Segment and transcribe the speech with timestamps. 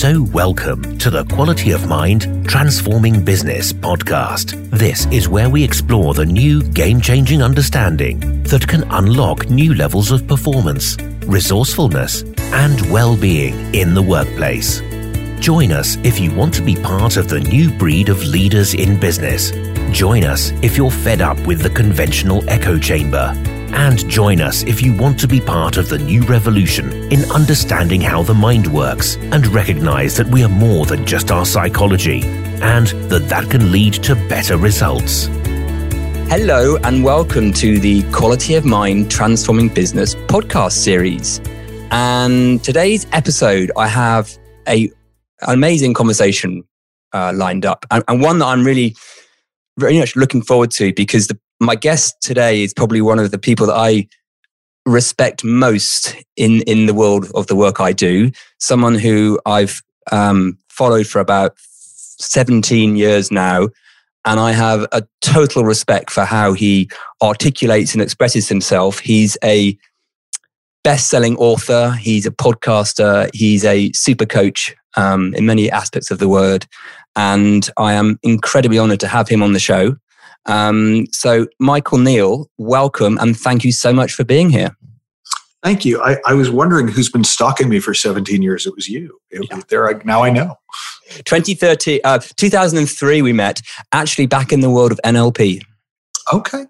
[0.00, 4.70] So, welcome to the Quality of Mind Transforming Business podcast.
[4.70, 10.10] This is where we explore the new game changing understanding that can unlock new levels
[10.10, 14.80] of performance, resourcefulness, and well being in the workplace.
[15.38, 18.98] Join us if you want to be part of the new breed of leaders in
[18.98, 19.50] business.
[19.94, 23.34] Join us if you're fed up with the conventional echo chamber
[23.72, 28.00] and join us if you want to be part of the new revolution in understanding
[28.00, 32.22] how the mind works and recognize that we are more than just our psychology
[32.62, 35.26] and that that can lead to better results.
[36.28, 41.40] Hello, and welcome to the Quality of Mind Transforming Business podcast series.
[41.90, 44.90] And today's episode, I have a
[45.42, 46.62] an amazing conversation
[47.12, 48.94] uh, lined up, and, and one that I'm really
[49.78, 53.38] very much looking forward to because the my guest today is probably one of the
[53.38, 54.08] people that I
[54.86, 58.32] respect most in in the world of the work I do.
[58.58, 63.68] Someone who I've um, followed for about 17 years now,
[64.24, 66.88] and I have a total respect for how he
[67.22, 68.98] articulates and expresses himself.
[68.98, 69.76] He's a
[70.82, 71.90] best-selling author.
[71.92, 73.28] He's a podcaster.
[73.34, 76.66] He's a super coach um, in many aspects of the word,
[77.16, 79.96] and I am incredibly honored to have him on the show.
[80.46, 84.76] Um, so, Michael Neill, welcome and thank you so much for being here.
[85.62, 86.02] Thank you.
[86.02, 88.66] I, I was wondering who's been stalking me for 17 years.
[88.66, 89.20] It was you.
[89.30, 89.60] It, yeah.
[89.68, 90.56] There, now I know.
[91.24, 93.60] 2030, uh, 2003, we met
[93.92, 95.62] actually back in the world of NLP.
[96.32, 96.64] Okay.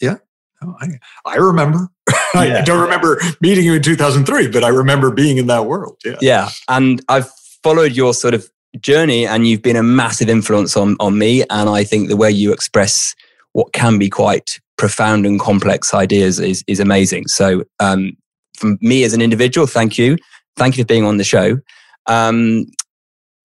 [0.00, 0.16] Yeah.
[0.62, 0.88] Oh, I,
[1.26, 1.88] I remember.
[2.32, 2.58] Yeah.
[2.58, 5.96] I don't remember meeting you in 2003, but I remember being in that world.
[6.04, 6.14] Yeah.
[6.20, 6.50] Yeah.
[6.68, 7.28] And I've
[7.64, 8.48] followed your sort of
[8.78, 11.42] journey and you've been a massive influence on, on me.
[11.50, 13.14] And I think the way you express
[13.52, 17.26] what can be quite profound and complex ideas is, is amazing.
[17.26, 18.16] So, um,
[18.56, 20.18] from me as an individual, thank you.
[20.56, 21.58] Thank you for being on the show.
[22.06, 22.66] Um,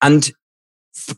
[0.02, 0.30] and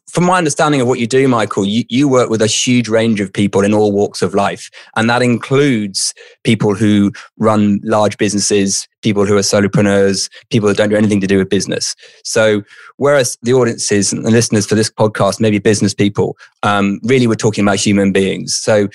[0.08, 3.22] from my understanding of what you do, Michael, you, you work with a huge range
[3.22, 4.70] of people in all walks of life.
[4.96, 10.90] And that includes people who run large businesses, people who are solopreneurs, people that don't
[10.90, 11.96] do anything to do with business.
[12.24, 12.64] So,
[12.98, 17.36] whereas the audiences and the listeners for this podcast, maybe business people, um, really we're
[17.36, 18.56] talking about human beings.
[18.56, 18.88] So,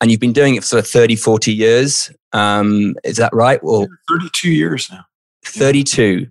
[0.00, 2.10] and you've been doing it for sort of 30, 40 years.
[2.32, 3.62] Um, is that right?
[3.64, 5.06] Well, 32 years now.
[5.44, 6.26] 32.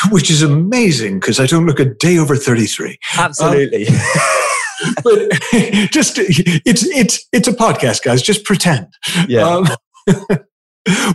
[0.10, 2.98] which is amazing because I don't look a day over 33.
[3.18, 3.86] Absolutely.
[3.88, 3.94] Um,
[5.04, 5.30] but
[5.90, 8.22] just it's it's it's a podcast, guys.
[8.22, 8.88] Just pretend.
[9.28, 9.46] Yeah.
[9.46, 9.66] Um,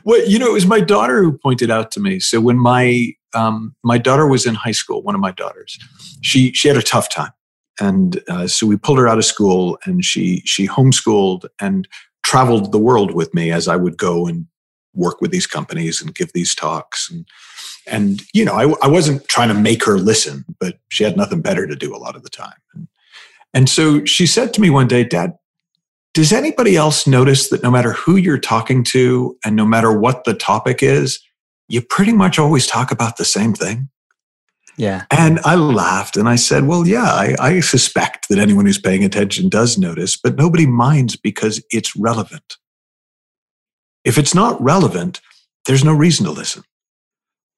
[0.03, 2.19] well, you know, it was my daughter who pointed out to me.
[2.19, 5.77] So when my um, my daughter was in high school, one of my daughters,
[6.21, 7.31] she she had a tough time,
[7.79, 11.87] and uh, so we pulled her out of school, and she she homeschooled and
[12.23, 14.45] traveled the world with me as I would go and
[14.93, 17.09] work with these companies and give these talks.
[17.09, 17.25] And
[17.87, 21.41] and you know I, I wasn't trying to make her listen but she had nothing
[21.41, 22.57] better to do a lot of the time.
[22.73, 22.87] And,
[23.53, 25.37] and so she said to me one day dad
[26.13, 30.25] does anybody else notice that no matter who you're talking to and no matter what
[30.25, 31.19] the topic is
[31.69, 33.89] you pretty much always talk about the same thing?
[34.77, 35.05] Yeah.
[35.09, 39.03] And i laughed and i said well yeah I, I suspect that anyone who's paying
[39.03, 42.57] attention does notice but nobody minds because it's relevant
[44.03, 45.21] if it's not relevant,
[45.65, 46.63] there's no reason to listen.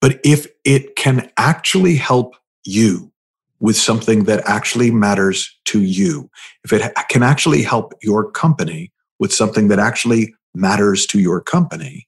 [0.01, 3.11] But if it can actually help you
[3.59, 6.29] with something that actually matters to you,
[6.65, 12.07] if it can actually help your company with something that actually matters to your company,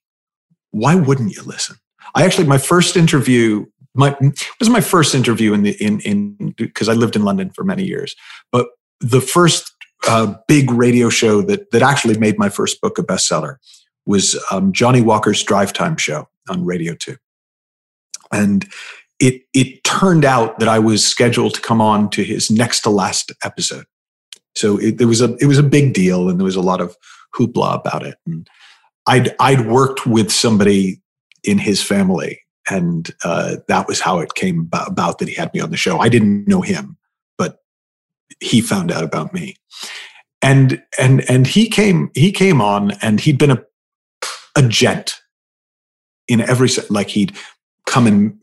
[0.72, 1.78] why wouldn't you listen?
[2.14, 4.16] I actually, my first interview, my
[4.60, 7.86] was my first interview in the in in because I lived in London for many
[7.86, 8.14] years,
[8.52, 8.68] but
[9.00, 9.74] the first
[10.08, 13.56] uh, big radio show that that actually made my first book a bestseller
[14.06, 17.16] was um, Johnnie Walker's Drive Time show on Radio 2.
[18.32, 18.68] And
[19.20, 22.90] it, it turned out that I was scheduled to come on to his next to
[22.90, 23.86] last episode.
[24.56, 26.80] So it, it was a it was a big deal, and there was a lot
[26.80, 26.96] of
[27.36, 28.16] hoopla about it.
[28.26, 28.48] And
[29.06, 31.02] I'd I'd worked with somebody
[31.44, 32.40] in his family,
[32.70, 36.00] and uh, that was how it came about that he had me on the show.
[36.00, 36.98] I didn't know him,
[37.38, 37.60] but
[38.40, 39.58] he found out about me
[40.46, 43.64] and and and he came he came on and he'd been a
[44.56, 45.22] a gent
[46.28, 47.36] in every like he'd
[47.86, 48.38] come and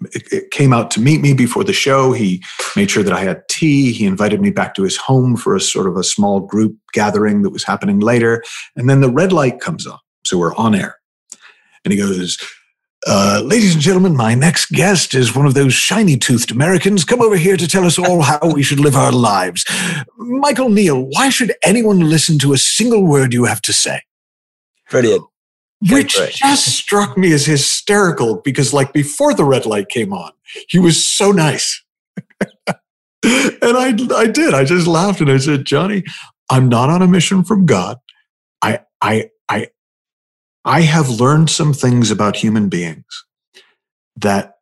[0.50, 2.12] came out to meet me before the show.
[2.12, 2.42] He
[2.76, 3.92] made sure that i had tea.
[3.92, 7.42] He invited me back to his home for a sort of a small group gathering
[7.42, 8.42] that was happening later.
[8.76, 9.98] And then the red light comes on.
[10.24, 10.96] So we're on air.
[11.84, 12.38] And he goes
[13.04, 17.04] uh, ladies and gentlemen, my next guest is one of those shiny toothed Americans.
[17.04, 19.64] Come over here to tell us all how we should live our lives.
[20.16, 24.02] Michael Neill, why should anyone listen to a single word you have to say?
[24.88, 25.24] Brilliant
[25.90, 30.30] which just struck me as hysterical because like before the red light came on
[30.68, 31.82] he was so nice
[33.22, 34.54] and I, I did.
[34.54, 36.04] I just laughed and I said, Johnnie,
[36.50, 37.98] I'm not on a mission from God.
[38.60, 39.68] I, I, I,
[40.64, 43.24] I have learned some things about human beings
[44.16, 44.56] that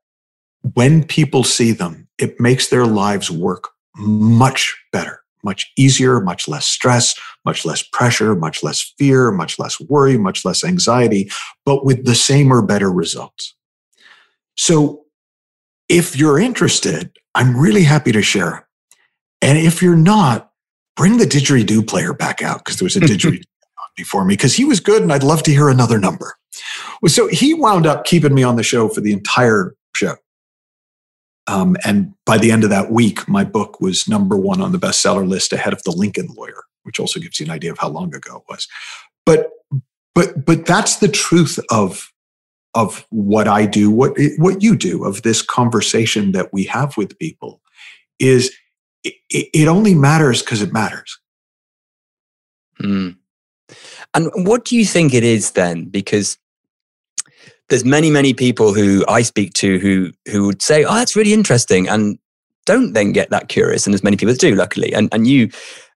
[0.75, 6.67] when people see them, it makes their lives work much better, much easier, much less
[6.67, 7.15] stress,
[7.45, 11.31] much less pressure, much less fear, much less worry, much less anxiety,
[11.65, 13.55] but with the same or better results.
[14.57, 15.05] So
[15.89, 18.69] if you're interested, I'm really happy to share.
[19.43, 20.51] And if you're not,
[20.97, 23.43] bring the didgeridoo player back out because there was a didgeridoo
[23.97, 26.37] before me because he was good and I'd love to hear another number.
[27.07, 30.17] So he wound up keeping me on the show for the entire show.
[31.50, 34.79] Um, and by the end of that week, my book was number one on the
[34.79, 37.88] bestseller list ahead of The Lincoln Lawyer, which also gives you an idea of how
[37.88, 38.69] long ago it was.
[39.26, 39.50] But
[40.14, 42.12] but but that's the truth of
[42.75, 47.19] of what I do, what what you do, of this conversation that we have with
[47.19, 47.61] people,
[48.20, 48.55] is
[49.02, 51.19] it, it only matters because it matters.
[52.81, 53.17] Mm.
[54.14, 55.87] And what do you think it is then?
[55.87, 56.38] Because
[57.71, 61.33] there's many, many people who I speak to who who would say, "Oh, that's really
[61.33, 62.19] interesting," and
[62.67, 63.87] don't then get that curious.
[63.87, 64.93] And there's many people that do, luckily.
[64.93, 65.51] And and you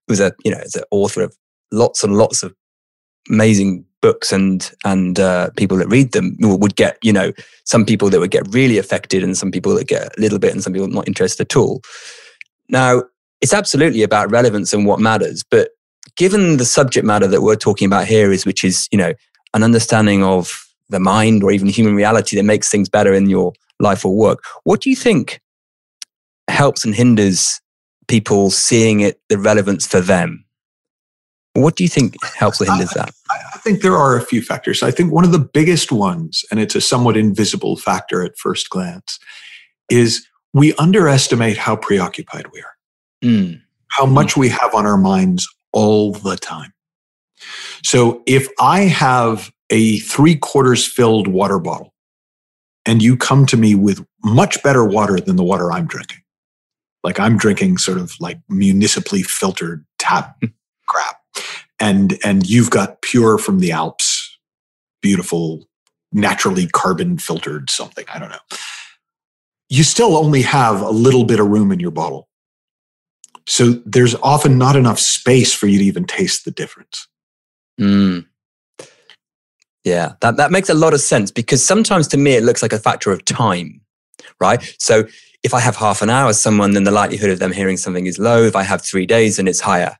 [0.08, 1.36] was a you know as an author of
[1.72, 2.54] lots and lots of
[3.28, 7.32] amazing books and and uh, people that read them would get you know
[7.64, 10.52] some people that would get really affected and some people that get a little bit
[10.52, 11.80] and some people not interested at all
[12.68, 13.02] now
[13.40, 15.70] it's absolutely about relevance and what matters but
[16.16, 19.14] given the subject matter that we're talking about here is which is you know
[19.54, 23.52] an understanding of the mind or even human reality that makes things better in your
[23.80, 25.40] life or work what do you think
[26.48, 27.60] helps and hinders
[28.06, 30.44] people seeing it the relevance for them
[31.54, 33.14] what do you think helps or hinders that?
[33.30, 34.82] I think there are a few factors.
[34.82, 38.70] I think one of the biggest ones, and it's a somewhat invisible factor at first
[38.70, 39.18] glance,
[39.88, 42.74] is we underestimate how preoccupied we are,
[43.24, 43.60] mm.
[43.88, 44.38] how much mm.
[44.38, 46.72] we have on our minds all the time.
[47.84, 51.92] So if I have a three quarters filled water bottle
[52.86, 56.22] and you come to me with much better water than the water I'm drinking,
[57.02, 60.40] like I'm drinking sort of like municipally filtered tap
[60.86, 61.16] crap
[61.80, 64.38] and and you've got pure from the Alps,
[65.02, 65.68] beautiful,
[66.12, 68.04] naturally carbon filtered something.
[68.08, 68.56] I don't know.
[69.68, 72.28] You still only have a little bit of room in your bottle.
[73.48, 77.08] So there's often not enough space for you to even taste the difference.
[77.80, 78.26] Mm.
[79.84, 82.72] Yeah, that, that makes a lot of sense because sometimes to me it looks like
[82.72, 83.80] a factor of time,
[84.40, 84.74] right?
[84.78, 85.04] So
[85.42, 88.18] if I have half an hour someone, then the likelihood of them hearing something is
[88.18, 88.42] low.
[88.42, 89.96] If I have three days, then it's higher.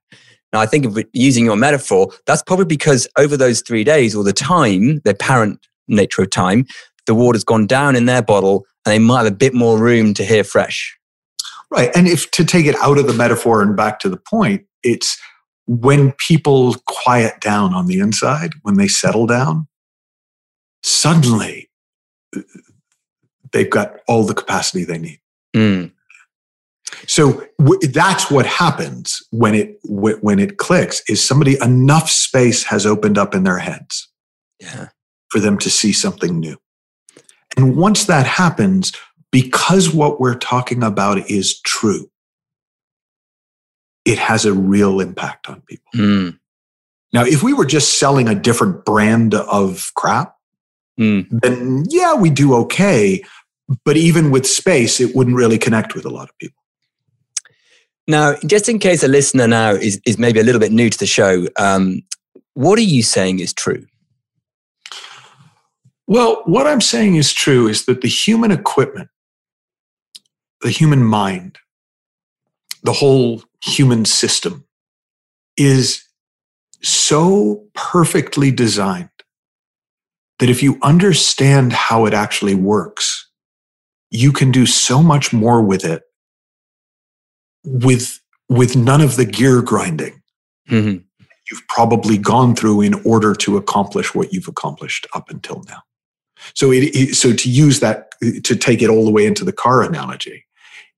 [0.55, 4.25] Now, I think of using your metaphor, that's probably because over those three days or
[4.25, 6.65] the time, the apparent nature of time,
[7.07, 10.15] the water's gone down in their bottle and they might have a bit more room
[10.15, 10.97] to hear fresh.
[11.71, 11.91] Right.
[11.95, 15.19] And if to take it out of the metaphor and back to the point, it's
[15.67, 19.67] when people quiet down on the inside, when they settle down,
[20.85, 21.71] suddenly
[23.53, 25.21] they've got all the capacity they need.
[25.57, 25.93] Mm.
[27.07, 32.65] So w- that's what happens when it w- when it clicks is somebody enough space
[32.65, 34.09] has opened up in their heads
[34.61, 34.89] yeah.
[35.31, 36.59] for them to see something new.
[37.57, 38.93] And once that happens,
[39.33, 42.11] because what we're talking about is true,
[44.05, 45.91] it has a real impact on people.
[45.95, 46.39] Mm.
[47.13, 50.34] Now, if we were just selling a different brand of crap,
[50.99, 51.27] mm.
[51.31, 53.23] then yeah, we do okay.
[53.85, 56.63] But even with space, it wouldn't really connect with a lot of people.
[58.07, 60.99] Now, just in case a listener now is, is maybe a little bit new to
[60.99, 62.03] the show, um,
[62.53, 63.87] what are you saying is true?
[66.07, 69.09] Well, what I'm saying is true is that the human equipment,
[70.61, 71.59] the human mind,
[72.83, 74.67] the whole human system
[75.57, 76.05] is
[76.83, 79.09] so perfectly designed
[80.39, 83.29] that if you understand how it actually works,
[84.11, 86.03] you can do so much more with it
[87.65, 90.23] with with none of the gear grinding
[90.69, 90.99] mm-hmm.
[91.51, 95.83] you've probably gone through in order to accomplish what you've accomplished up until now.
[96.55, 99.53] So it, it, so to use that to take it all the way into the
[99.53, 100.45] car analogy,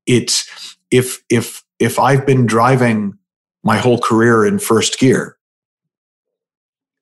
[0.06, 3.18] it's if if if I've been driving
[3.62, 5.36] my whole career in first gear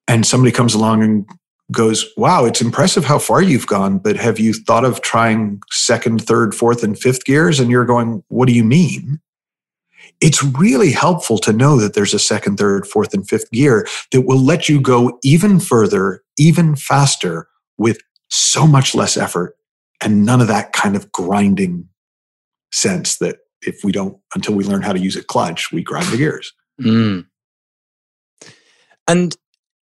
[0.08, 1.26] and somebody comes along and
[1.72, 6.24] goes, Wow, it's impressive how far you've gone, but have you thought of trying second,
[6.24, 7.60] third, fourth, and fifth gears?
[7.60, 9.20] And you're going, What do you mean?
[10.20, 14.22] it's really helpful to know that there's a second, third, fourth, and fifth gear that
[14.22, 17.98] will let you go even further, even faster with
[18.30, 19.56] so much less effort
[20.00, 21.88] and none of that kind of grinding
[22.72, 26.06] sense that if we don't until we learn how to use a clutch, we grind
[26.06, 26.52] the gears.
[26.80, 27.26] Mm.
[29.06, 29.36] And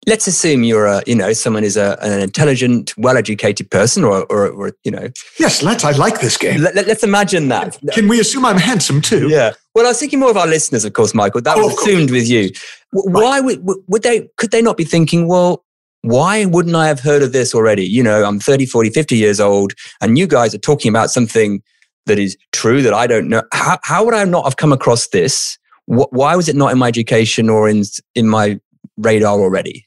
[0.06, 4.48] let's assume you're a you know someone is a, an intelligent well-educated person or, or,
[4.48, 5.08] or you know.
[5.38, 6.60] Yes let's i like this game.
[6.60, 7.78] Let, us imagine that.
[7.92, 9.28] Can we assume i'm handsome too?
[9.28, 9.52] Yeah.
[9.74, 11.40] Well i was thinking more of our listeners of course michael.
[11.40, 12.50] That oh, was assumed with you.
[12.92, 13.44] Why right.
[13.44, 15.64] would, would they could they not be thinking well
[16.02, 17.84] why wouldn't i have heard of this already?
[17.86, 21.62] You know i'm 30 40 50 years old and you guys are talking about something
[22.06, 23.42] that is true that i don't know.
[23.52, 25.58] How, how would i not have come across this?
[25.86, 27.82] Why was it not in my education or in
[28.14, 28.58] in my
[28.96, 29.86] radar already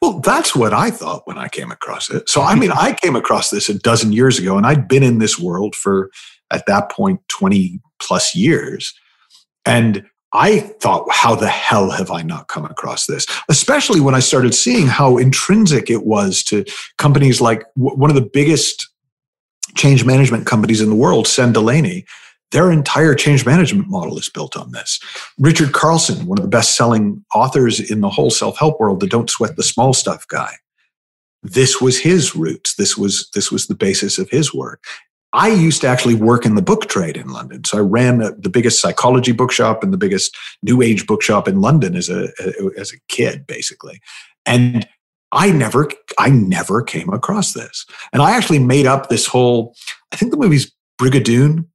[0.00, 2.28] well, that's what I thought when I came across it.
[2.28, 5.18] So, I mean, I came across this a dozen years ago, and I'd been in
[5.18, 6.10] this world for,
[6.50, 8.94] at that point, 20 plus years.
[9.66, 13.26] And I thought, how the hell have I not come across this?
[13.48, 16.64] Especially when I started seeing how intrinsic it was to
[16.98, 18.88] companies like one of the biggest
[19.76, 22.06] change management companies in the world, Senn Delaney,
[22.52, 25.00] their entire change management model is built on this.
[25.38, 29.06] Richard Carlson, one of the best selling authors in the whole self help world, the
[29.06, 30.54] don't sweat the small stuff guy.
[31.42, 32.74] This was his roots.
[32.74, 34.84] This was, this was the basis of his work.
[35.32, 37.62] I used to actually work in the book trade in London.
[37.64, 41.94] So I ran the biggest psychology bookshop and the biggest new age bookshop in London
[41.94, 42.28] as a,
[42.76, 44.00] as a kid, basically.
[44.44, 44.88] And
[45.30, 45.88] I never,
[46.18, 47.86] I never came across this.
[48.12, 49.76] And I actually made up this whole,
[50.12, 51.66] I think the movie's Brigadoon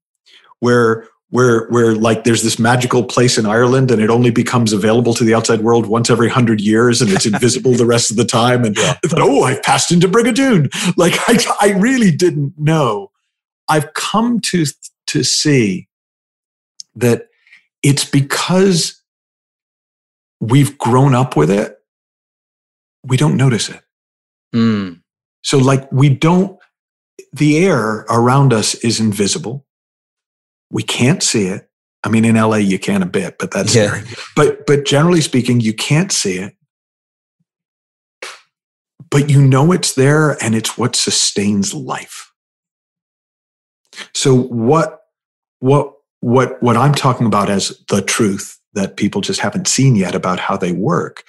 [0.60, 5.14] where where where like there's this magical place in Ireland and it only becomes available
[5.16, 8.26] to the outside world once every hundred years and it's invisible the rest of the
[8.26, 8.64] time.
[8.64, 8.96] And yeah.
[9.04, 10.70] I thought, oh, I've passed into Brigadoon.
[10.98, 13.12] Like I, I really didn't know.
[13.68, 14.66] I've come to
[15.08, 15.88] to see
[16.96, 17.28] that
[17.84, 19.02] it's because
[20.40, 21.78] we've grown up with it,
[23.04, 23.82] we don't notice it.
[24.56, 25.02] Mm.
[25.44, 26.58] So like we don't
[27.34, 29.65] the air around us is invisible
[30.76, 31.70] we can't see it.
[32.04, 34.04] I mean, in LA, you can a bit, but that's yeah.
[34.36, 36.54] But but generally speaking, you can't see it.
[39.10, 42.34] But you know it's there, and it's what sustains life.
[44.14, 45.04] So what
[45.60, 50.14] what what what I'm talking about as the truth that people just haven't seen yet
[50.14, 51.24] about how they work,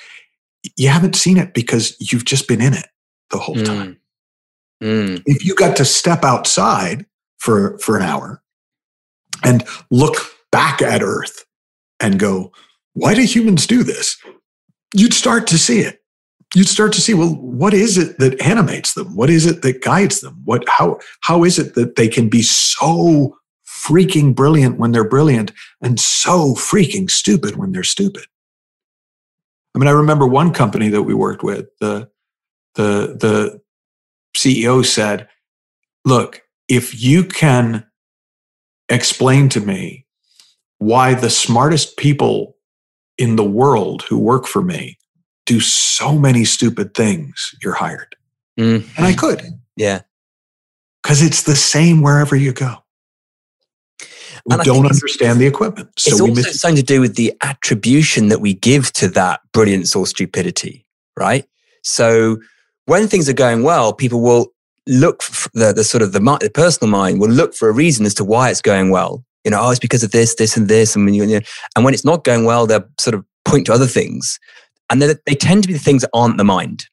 [0.76, 2.86] you haven't seen it because you've just been in it
[3.30, 3.64] the whole mm.
[3.64, 4.00] time.
[4.82, 5.22] Mm.
[5.24, 7.06] If you got to step outside
[7.38, 8.42] for for an hour
[9.42, 10.16] and look
[10.50, 11.44] back at Earth
[12.00, 12.52] and go,
[12.94, 14.16] why do humans do this?
[14.94, 16.02] You'd start to see it.
[16.54, 19.14] You'd start to see, well, what is it that animates them?
[19.14, 20.40] What is it that guides them?
[20.44, 25.52] What, how, how is it that they can be so freaking brilliant when they're brilliant
[25.82, 28.24] and so freaking stupid when they're stupid?
[29.74, 32.08] I mean, I remember one company that we worked with, the,
[32.76, 33.60] the, the
[34.34, 35.28] CEO said,
[36.04, 37.85] look, if you can
[38.88, 40.06] explain to me
[40.78, 42.56] why the smartest people
[43.18, 44.98] in the world who work for me
[45.46, 48.16] do so many stupid things, you're hired.
[48.58, 48.88] Mm-hmm.
[48.96, 49.42] And I could.
[49.76, 50.02] Yeah.
[51.02, 52.82] Because it's the same wherever you go.
[54.44, 55.90] We and don't understand the equipment.
[55.98, 59.40] So it's also miss- something to do with the attribution that we give to that
[59.52, 61.46] brilliance or stupidity, right?
[61.82, 62.38] So
[62.86, 64.52] when things are going well, people will
[64.86, 68.06] look for the, the sort of the, the personal mind will look for a reason
[68.06, 69.24] as to why it's going well.
[69.44, 71.46] You know, oh, it's because of this, this, and this, and when you, you know,
[71.76, 74.40] and when it's not going well, they'll sort of point to other things,
[74.90, 76.86] and they they tend to be the things that aren't the mind.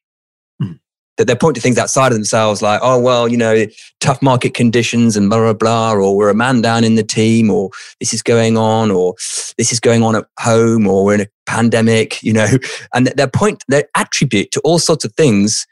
[0.62, 0.79] Mm.
[1.17, 3.65] That they point to things outside of themselves, like, oh well, you know,
[4.01, 7.50] tough market conditions and blah blah blah, or we're a man down in the team,
[7.50, 9.15] or this is going on, or
[9.57, 12.47] this is going on at home, or we're in a pandemic, you know,
[12.93, 15.65] and their point, their attribute to all sorts of things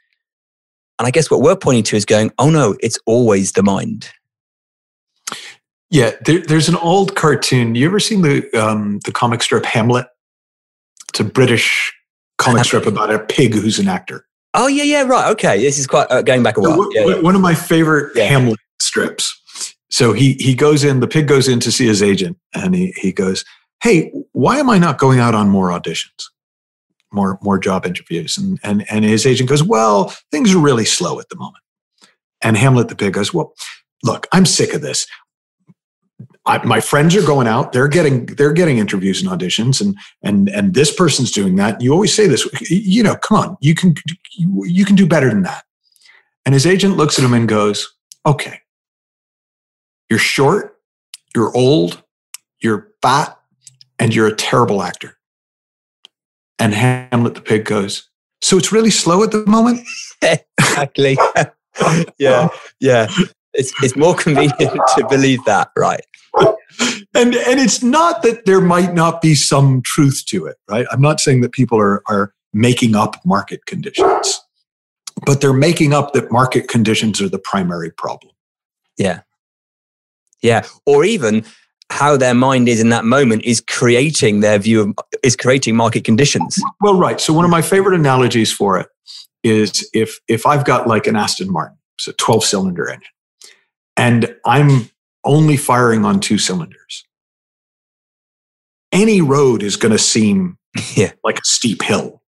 [1.02, 4.08] and I guess what we're pointing to is going, oh no, it's always the mind.
[5.90, 7.74] Yeah, there, there's an old cartoon.
[7.74, 10.06] You ever seen the um, the comic strip Hamlet?
[11.08, 11.92] It's a British
[12.38, 14.24] comic strip about a pig who's an actor.
[14.54, 15.28] Oh yeah, yeah, right.
[15.32, 16.88] Okay, this is quite uh, going back a while.
[16.94, 17.34] Yeah, one, yeah.
[17.34, 18.26] of my favorite yeah.
[18.26, 19.36] Hamlet strips.
[19.90, 21.00] So he he goes in.
[21.00, 23.44] The pig goes in to see his agent, and he he goes,
[23.82, 26.28] "Hey, why am I not going out on more auditions?"
[27.12, 28.36] More more job interviews.
[28.36, 31.62] And and and his agent goes, well, things are really slow at the moment.
[32.42, 33.54] And Hamlet the pig goes, well,
[34.02, 35.06] look, I'm sick of this.
[36.44, 40.48] I, my friends are going out; they're getting they're getting interviews and auditions, and and
[40.48, 41.80] and this person's doing that.
[41.80, 43.94] You always say this, you know, come on, you can
[44.32, 45.64] you, you can do better than that.
[46.44, 47.88] And his agent looks at him and goes,
[48.26, 48.58] okay,
[50.10, 50.78] you're short,
[51.34, 52.02] you're old,
[52.60, 53.38] you're fat,
[54.00, 55.16] and you're a terrible actor.
[56.62, 58.08] And Hamlet the pig goes,
[58.40, 59.80] So it's really slow at the moment?
[60.22, 61.18] exactly.
[62.18, 62.48] yeah.
[62.78, 63.08] Yeah.
[63.52, 64.58] It's, it's more convenient
[64.96, 66.04] to believe that, right?
[67.14, 70.86] and and it's not that there might not be some truth to it, right?
[70.90, 74.40] I'm not saying that people are are making up market conditions,
[75.26, 78.32] but they're making up that market conditions are the primary problem.
[78.96, 79.20] Yeah.
[80.42, 80.64] Yeah.
[80.86, 81.44] Or even
[81.92, 86.04] how their mind is in that moment is creating their view of is creating market
[86.04, 86.58] conditions.
[86.80, 87.20] Well, right.
[87.20, 88.88] So one of my favorite analogies for it
[89.44, 93.12] is if if I've got like an Aston Martin, it's a 12 cylinder engine,
[93.96, 94.90] and I'm
[95.24, 97.04] only firing on two cylinders.
[98.90, 100.58] Any road is going to seem
[100.94, 101.12] yeah.
[101.22, 102.22] like a steep hill.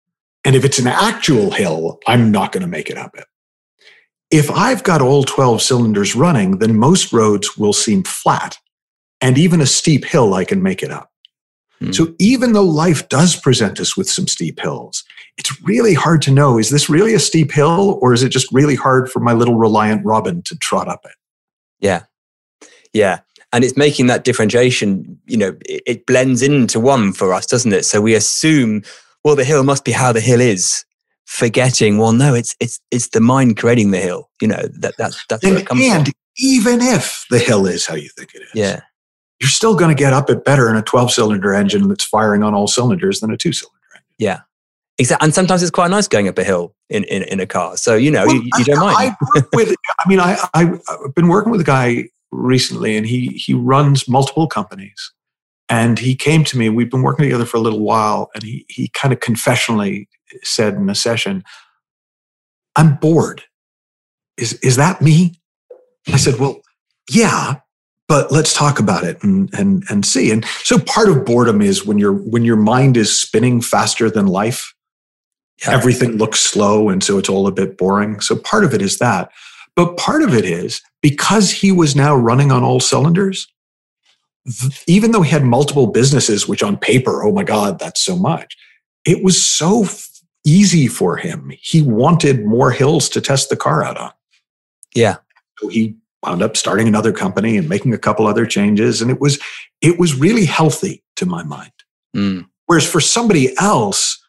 [0.44, 3.26] And if it's an actual hill, I'm not going to make it up it.
[4.32, 8.58] If I've got all 12 cylinders running, then most roads will seem flat.
[9.22, 11.12] And even a steep hill, I can make it up.
[11.82, 11.96] Mm.
[11.96, 15.04] So even though life does present us with some steep hills,
[15.38, 18.52] it's really hard to know is this really a steep hill or is it just
[18.52, 21.16] really hard for my little reliant Robin to trot up it?
[21.80, 22.04] Yeah.
[22.94, 23.20] Yeah.
[23.54, 27.74] And it's making that differentiation, you know, it, it blends into one for us, doesn't
[27.74, 27.86] it?
[27.86, 28.84] So we assume,
[29.24, 30.86] well, the hill must be how the hill is
[31.32, 35.26] forgetting well no it's it's it's the mind creating the hill you know that that's
[35.28, 38.82] that's and, and even if the hill is how you think it is yeah
[39.42, 42.44] you're still going to get up it better in a 12 cylinder engine that's firing
[42.44, 44.06] on all cylinders than a two cylinder engine.
[44.18, 44.40] Yeah.
[44.98, 47.76] Exactly and sometimes it's quite nice going up a hill in in, in a car.
[47.76, 49.16] So you know well, you, you, don't mind.
[49.36, 53.30] I, with, I mean I, I i've been working with a guy recently and he
[53.30, 55.12] he runs multiple companies.
[55.70, 58.66] And he came to me we've been working together for a little while and he
[58.68, 60.08] he kind of confessionally
[60.44, 61.44] said in a session,
[62.76, 63.44] I'm bored.
[64.38, 65.40] Is, is that me?
[66.08, 66.62] I said, Well,
[67.10, 67.61] yeah,
[68.12, 70.32] but let's talk about it and, and, and see.
[70.32, 74.28] And so part of boredom is when your when your mind is spinning faster than
[74.28, 74.76] life,
[75.62, 75.72] yeah.
[75.72, 76.90] everything looks slow.
[76.90, 78.20] And so it's all a bit boring.
[78.20, 79.32] So part of it is that.
[79.78, 83.48] But part of it is because he was now running on all cylinders,
[84.88, 88.58] even though he had multiple businesses, which on paper, oh my God, that's so much,
[89.06, 89.86] it was so
[90.46, 91.50] easy for him.
[91.62, 94.12] He wanted more hills to test the car out on.
[94.94, 95.16] Yeah.
[95.60, 99.02] So he wound up starting another company and making a couple other changes.
[99.02, 99.40] And it was
[99.82, 101.72] it was really healthy to my mind.
[102.16, 102.48] Mm.
[102.66, 104.22] Whereas for somebody else,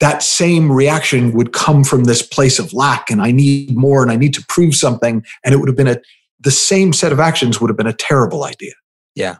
[0.00, 4.10] that same reaction would come from this place of lack and I need more and
[4.10, 5.24] I need to prove something.
[5.44, 5.98] And it would have been a
[6.40, 8.74] the same set of actions would have been a terrible idea.
[9.14, 9.36] Yeah.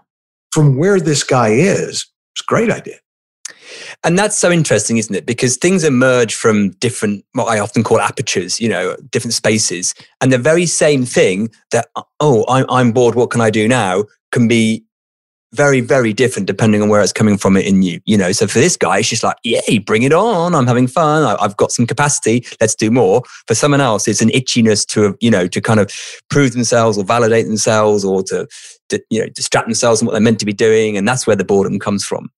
[0.51, 2.99] From where this guy is, it's a great idea.
[4.05, 5.27] And that's so interesting, isn't it?
[5.27, 9.95] Because things emerge from different, what I often call apertures, you know, different spaces.
[10.21, 11.89] And the very same thing that,
[12.21, 14.05] oh, I'm, I'm bored, what can I do now?
[14.33, 14.85] can be
[15.55, 18.01] very, very different depending on where it's coming from in you.
[18.05, 20.55] You know, so for this guy, it's just like, yay, bring it on.
[20.55, 21.23] I'm having fun.
[21.23, 22.45] I, have got some capacity.
[22.61, 23.23] Let's do more.
[23.47, 25.91] For someone else, it's an itchiness to, you know, to kind of
[26.29, 28.47] prove themselves or validate themselves or to,
[28.91, 30.99] to you know, distract themselves from what they're meant to be doing.
[30.99, 32.31] And that's where the boredom comes from.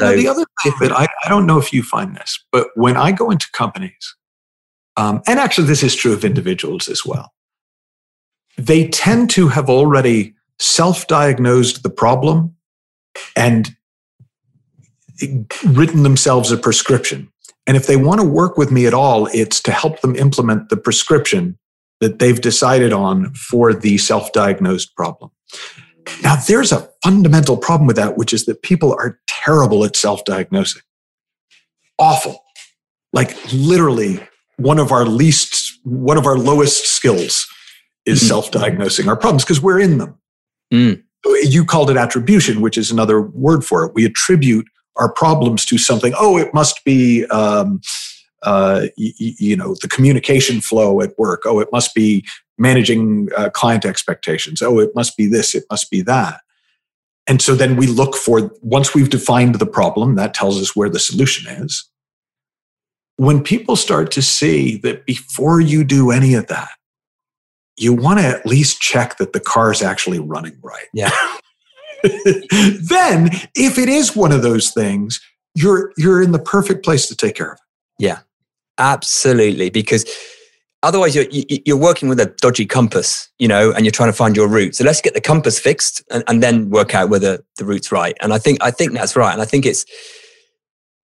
[0.00, 2.68] Well, so, the other thing that I, I don't know if you find this, but
[2.74, 4.16] when I go into companies,
[4.96, 7.32] um, and actually this is true of individuals as well,
[8.56, 12.54] they tend to have already self diagnosed the problem
[13.36, 13.74] and
[15.66, 17.30] written themselves a prescription.
[17.66, 20.68] And if they want to work with me at all, it's to help them implement
[20.68, 21.58] the prescription
[22.00, 25.30] that they've decided on for the self diagnosed problem.
[26.22, 30.24] Now, there's a fundamental problem with that, which is that people are terrible at self
[30.24, 30.82] diagnosing.
[31.98, 32.42] Awful.
[33.12, 34.20] Like literally
[34.56, 37.46] one of our least, one of our lowest skills
[38.06, 38.28] is mm-hmm.
[38.28, 40.18] self diagnosing our problems because we're in them.
[40.72, 41.02] Mm.
[41.42, 43.92] You called it attribution, which is another word for it.
[43.94, 46.12] We attribute our problems to something.
[46.18, 47.80] Oh, it must be, um,
[48.42, 51.42] uh, you know, the communication flow at work.
[51.44, 52.24] Oh, it must be
[52.62, 54.62] managing uh, client expectations.
[54.62, 55.54] Oh, it must be this.
[55.54, 56.40] It must be that.
[57.26, 60.88] And so then we look for, once we've defined the problem, that tells us where
[60.88, 61.88] the solution is.
[63.16, 66.70] When people start to see that before you do any of that,
[67.76, 70.86] you want to at least check that the car is actually running right.
[70.92, 71.10] Yeah.
[72.02, 75.20] then if it is one of those things,
[75.54, 78.04] you're you're in the perfect place to take care of it.
[78.04, 78.20] Yeah.
[78.78, 80.04] Absolutely because
[80.82, 84.36] otherwise you're you're working with a dodgy compass you know and you're trying to find
[84.36, 84.74] your route.
[84.74, 88.16] So let's get the compass fixed and, and then work out whether the route's right.
[88.20, 89.32] And i think i think that's right.
[89.32, 89.84] And i think it's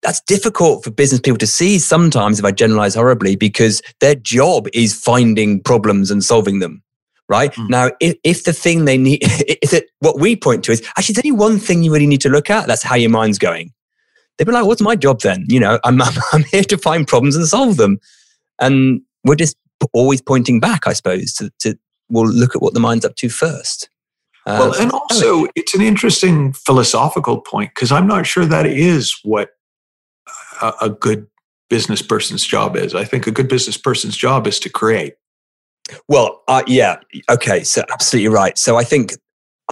[0.02, 4.68] that's difficult for business people to see sometimes if i generalize horribly because their job
[4.72, 6.82] is finding problems and solving them
[7.28, 7.52] right?
[7.52, 7.68] Mm.
[7.68, 11.14] now if, if the thing they need if it, what we point to is actually
[11.14, 12.66] there's only one thing you really need to look at?
[12.66, 13.72] That's how your mind's going.
[14.36, 15.44] They'd be like what's my job then?
[15.48, 16.00] You know i'm,
[16.32, 17.98] I'm here to find problems and solve them.
[18.60, 19.56] And we're just
[19.92, 23.28] always pointing back, I suppose, to, to we'll look at what the mind's up to
[23.28, 23.90] first.
[24.46, 29.50] well, and also it's an interesting philosophical point because I'm not sure that is what
[30.62, 31.26] a, a good
[31.68, 32.94] business person's job is.
[32.94, 35.14] I think a good business person's job is to create.
[36.08, 36.98] Well, uh, yeah,
[37.30, 38.56] okay, so absolutely right.
[38.58, 39.12] So I think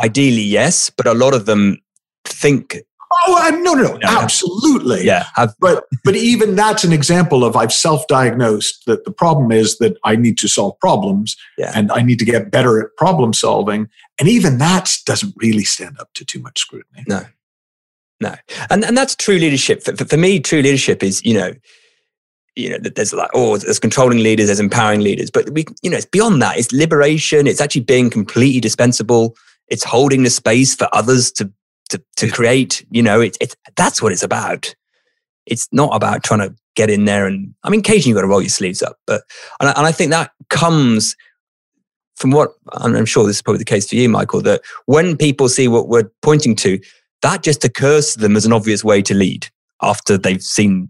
[0.02, 1.78] ideally yes, but a lot of them
[2.24, 2.78] think
[3.24, 5.04] Oh uh, no, no, no, absolutely.
[5.04, 9.78] Yeah, I've, but but even that's an example of I've self-diagnosed that the problem is
[9.78, 11.72] that I need to solve problems, yeah.
[11.74, 15.98] and I need to get better at problem solving, and even that doesn't really stand
[15.98, 17.04] up to too much scrutiny.
[17.08, 17.22] No,
[18.20, 18.34] no,
[18.70, 19.82] and and that's true leadership.
[19.82, 21.52] For, for me, true leadership is you know
[22.56, 25.98] you know, there's like, oh, there's controlling leaders, there's empowering leaders, but we, you know,
[25.98, 26.58] it's beyond that.
[26.58, 27.46] It's liberation.
[27.46, 29.36] It's actually being completely dispensable.
[29.68, 31.52] It's holding the space for others to
[31.90, 32.84] to, to create.
[32.90, 34.74] You know, it's it's that's what it's about.
[35.46, 38.28] It's not about trying to get in there and I mean, occasionally you've got to
[38.28, 39.22] roll your sleeves up, but
[39.60, 41.16] and I, and I think that comes
[42.16, 44.42] from what I'm sure this is probably the case for you, Michael.
[44.42, 46.80] That when people see what we're pointing to,
[47.22, 49.48] that just occurs to them as an obvious way to lead
[49.82, 50.88] after they've seen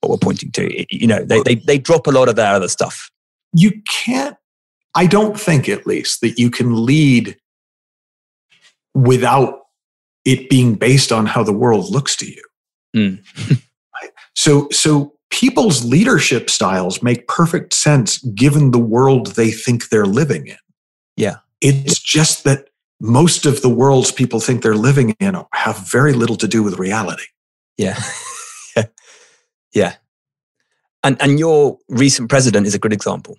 [0.00, 0.86] what we're pointing to.
[0.94, 3.10] You know, they, they, they drop a lot of their other stuff.
[3.52, 4.36] You can't,
[4.94, 7.36] I don't think at least that you can lead
[8.94, 9.60] without
[10.26, 12.42] it being based on how the world looks to you.
[12.94, 13.22] Mm.
[13.50, 14.10] right?
[14.34, 20.48] So, so people's leadership styles make perfect sense given the world they think they're living
[20.48, 20.58] in.
[21.16, 21.36] Yeah.
[21.62, 22.68] It's just that
[23.00, 26.78] most of the worlds people think they're living in have very little to do with
[26.78, 27.24] reality.
[27.78, 27.98] Yeah.
[29.72, 29.94] yeah.
[31.02, 33.38] And and your recent president is a good example.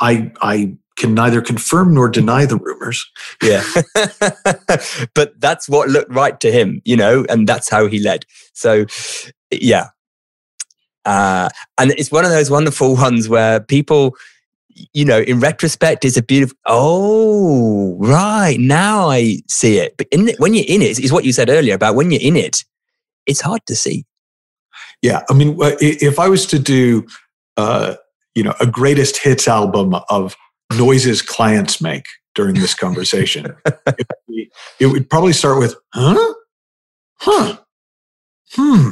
[0.00, 3.10] I I can neither confirm nor deny the rumors.
[3.42, 3.64] Yeah.
[5.14, 8.26] but that's what looked right to him, you know, and that's how he led.
[8.52, 8.84] So,
[9.50, 9.88] yeah.
[11.06, 14.14] Uh, and it's one of those wonderful ones where people,
[14.92, 18.58] you know, in retrospect, it's a beautiful, oh, right.
[18.60, 19.96] Now I see it.
[19.96, 22.36] But in, when you're in it, is what you said earlier about when you're in
[22.36, 22.62] it,
[23.26, 24.04] it's hard to see.
[25.00, 25.22] Yeah.
[25.30, 27.06] I mean, if I was to do,
[27.56, 27.94] uh,
[28.34, 30.36] you know, a greatest hits album of
[30.76, 33.54] noises clients make during this conversation.
[34.28, 36.34] it, it, would probably start with, huh?
[37.16, 37.58] Huh?
[38.52, 38.90] Hmm.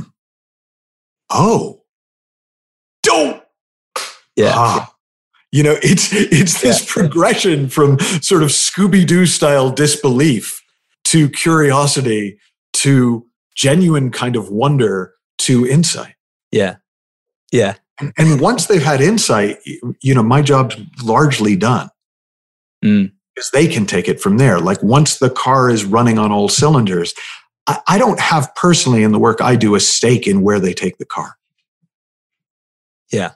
[1.31, 1.83] Oh.
[3.03, 3.43] Don't.
[4.37, 4.53] Yeah.
[4.55, 4.95] Ah.
[5.51, 6.93] You know, it's it's this yeah.
[6.93, 10.62] progression from sort of Scooby Doo style disbelief
[11.07, 12.38] to curiosity
[12.75, 16.14] to genuine kind of wonder to insight.
[16.53, 16.77] Yeah.
[17.51, 17.77] Yeah
[18.17, 19.59] and once they've had insight,
[20.01, 21.89] you know, my job's largely done.
[22.85, 23.13] Mm.
[23.35, 24.59] Because they can take it from there.
[24.59, 27.15] Like once the car is running on all cylinders,
[27.67, 30.75] I, I don't have personally in the work I do a stake in where they
[30.75, 31.37] take the car.
[33.13, 33.33] Yeah.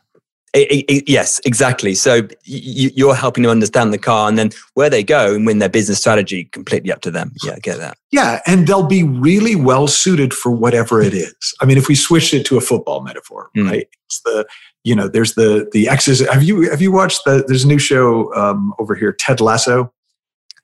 [0.54, 1.94] It, it, yes, exactly.
[1.94, 5.60] So you, are helping them understand the car, and then where they go and win
[5.60, 7.32] their business strategy, completely up to them.
[7.42, 7.96] Yeah, I get that.
[8.10, 11.34] Yeah, and they'll be really well suited for whatever it is.
[11.62, 13.70] I mean, if we switched it to a football metaphor, mm.
[13.70, 13.88] right?
[14.04, 14.46] It's the
[14.84, 16.20] you know, there's the the X's.
[16.20, 17.44] Have you have you watched the?
[17.46, 19.90] There's a new show um, over here, Ted Lasso,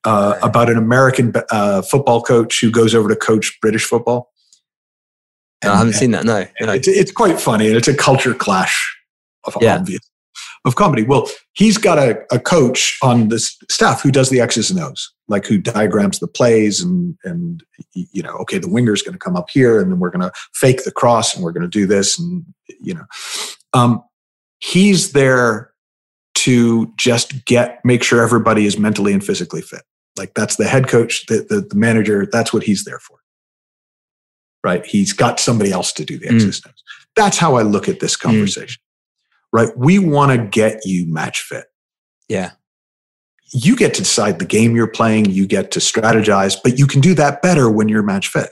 [0.05, 4.33] uh, about an American uh, football coach who goes over to coach British football.
[5.63, 6.25] And, I haven't seen that.
[6.25, 6.73] No, no.
[6.73, 8.98] It's, it's quite funny, and it's a culture clash
[9.57, 9.77] of yeah.
[9.77, 10.09] obvious
[10.65, 11.03] of comedy.
[11.03, 15.13] Well, he's got a, a coach on the staff who does the X's and O's,
[15.29, 17.63] like who diagrams the plays and and
[17.95, 20.33] you know, okay, the winger's going to come up here, and then we're going to
[20.55, 22.45] fake the cross, and we're going to do this, and
[22.81, 23.05] you know,
[23.73, 24.03] um,
[24.61, 25.73] he's there
[26.35, 29.83] to just get make sure everybody is mentally and physically fit.
[30.17, 32.27] Like that's the head coach, the the, the manager.
[32.31, 33.19] That's what he's there for.
[34.65, 34.85] Right?
[34.85, 36.65] He's got somebody else to do the X's mm.
[36.65, 36.83] and O's.
[37.17, 38.23] That's how I look at this mm.
[38.23, 38.81] conversation.
[38.81, 38.88] Mm
[39.53, 39.77] right?
[39.77, 41.67] We want to get you match fit.
[42.29, 42.53] Yeah.
[43.53, 47.01] You get to decide the game you're playing, you get to strategize, but you can
[47.01, 48.51] do that better when you're match fit.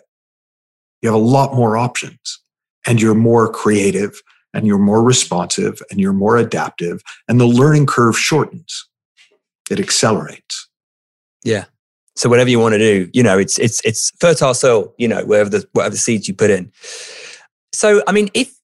[1.03, 2.41] You have a lot more options
[2.87, 4.23] and you're more creative
[4.55, 8.89] and you're more responsive and you're more adaptive and the learning curve shortens.
[9.71, 10.69] It accelerates.
[11.45, 11.65] Yeah.
[12.15, 15.25] So whatever you want to do, you know, it's it's it's fertile soil, you know,
[15.27, 16.73] wherever the whatever seeds you put in.
[17.73, 18.57] So I mean, if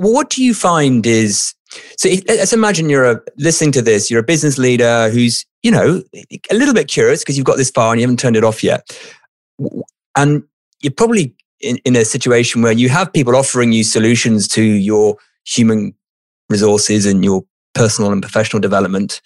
[0.00, 1.54] what do you find is
[1.96, 6.02] so let's imagine you're a, listening to this you're a business leader who's you know
[6.50, 8.62] a little bit curious because you've got this far and you haven't turned it off
[8.62, 8.96] yet.
[10.14, 10.44] And
[10.82, 15.16] you're probably in, in a situation where you have people offering you solutions to your
[15.44, 15.94] human
[16.50, 17.42] resources and your
[17.74, 19.22] personal and professional development.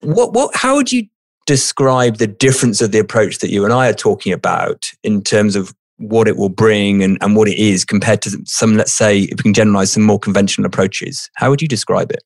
[0.00, 1.06] What what how would you
[1.46, 5.56] describe the difference of the approach that you and I are talking about in terms
[5.56, 9.20] of what it will bring and, and what it is compared to some, let's say,
[9.20, 11.28] if we can generalize some more conventional approaches.
[11.36, 12.22] How would you describe it?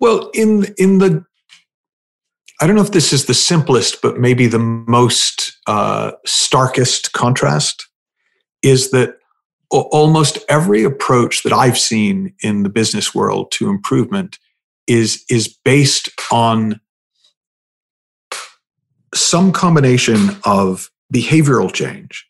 [0.00, 1.24] Well, in in the
[2.60, 7.86] I don't know if this is the simplest, but maybe the most uh, starkest contrast
[8.62, 9.18] is that
[9.70, 14.38] almost every approach that I've seen in the business world to improvement
[14.86, 16.80] is is based on
[19.14, 22.26] some combination of behavioral change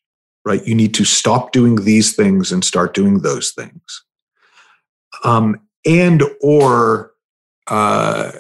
[0.47, 0.67] right?
[0.67, 4.05] You need to stop doing these things and start doing those things.
[5.25, 7.13] Um, and or
[7.67, 8.33] uh,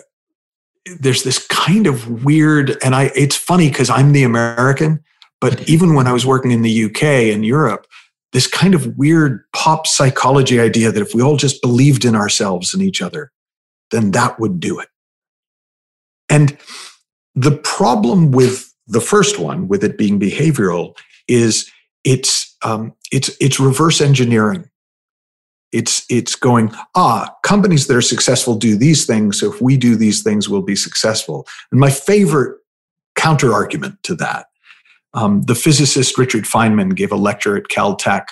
[1.00, 5.02] there's this kind of weird and i it's funny because i'm the american
[5.40, 7.86] but even when i was working in the uk and europe
[8.34, 12.74] this kind of weird pop psychology idea that if we all just believed in ourselves
[12.74, 13.32] and each other
[13.94, 14.88] then that would do it.
[16.28, 16.58] And
[17.34, 20.96] the problem with the first one with it being behavioral
[21.28, 21.70] is
[22.04, 24.68] it's um, it's it's reverse engineering
[25.74, 29.40] it's it's going, ah, companies that are successful do these things.
[29.40, 31.48] So if we do these things, we'll be successful.
[31.72, 32.60] And my favorite
[33.16, 34.46] counter argument to that,
[35.14, 38.26] um, the physicist Richard Feynman gave a lecture at Caltech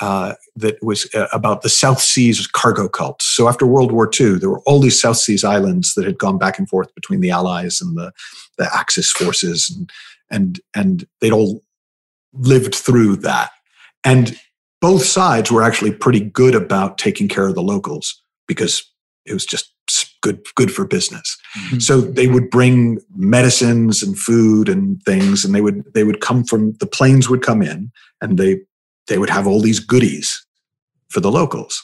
[0.00, 3.24] uh, that was uh, about the South Seas cargo cults.
[3.24, 6.38] So after World War II, there were all these South Seas islands that had gone
[6.38, 8.12] back and forth between the Allies and the,
[8.58, 9.90] the Axis forces, and
[10.30, 11.62] and and they'd all
[12.34, 13.50] lived through that.
[14.04, 14.38] And
[14.80, 18.84] both sides were actually pretty good about taking care of the locals because
[19.24, 19.72] it was just
[20.20, 21.36] good good for business.
[21.58, 21.78] Mm-hmm.
[21.78, 26.44] So they would bring medicines and food and things, and they would they would come
[26.44, 28.60] from the planes would come in, and they
[29.08, 30.44] they would have all these goodies
[31.08, 31.82] for the locals.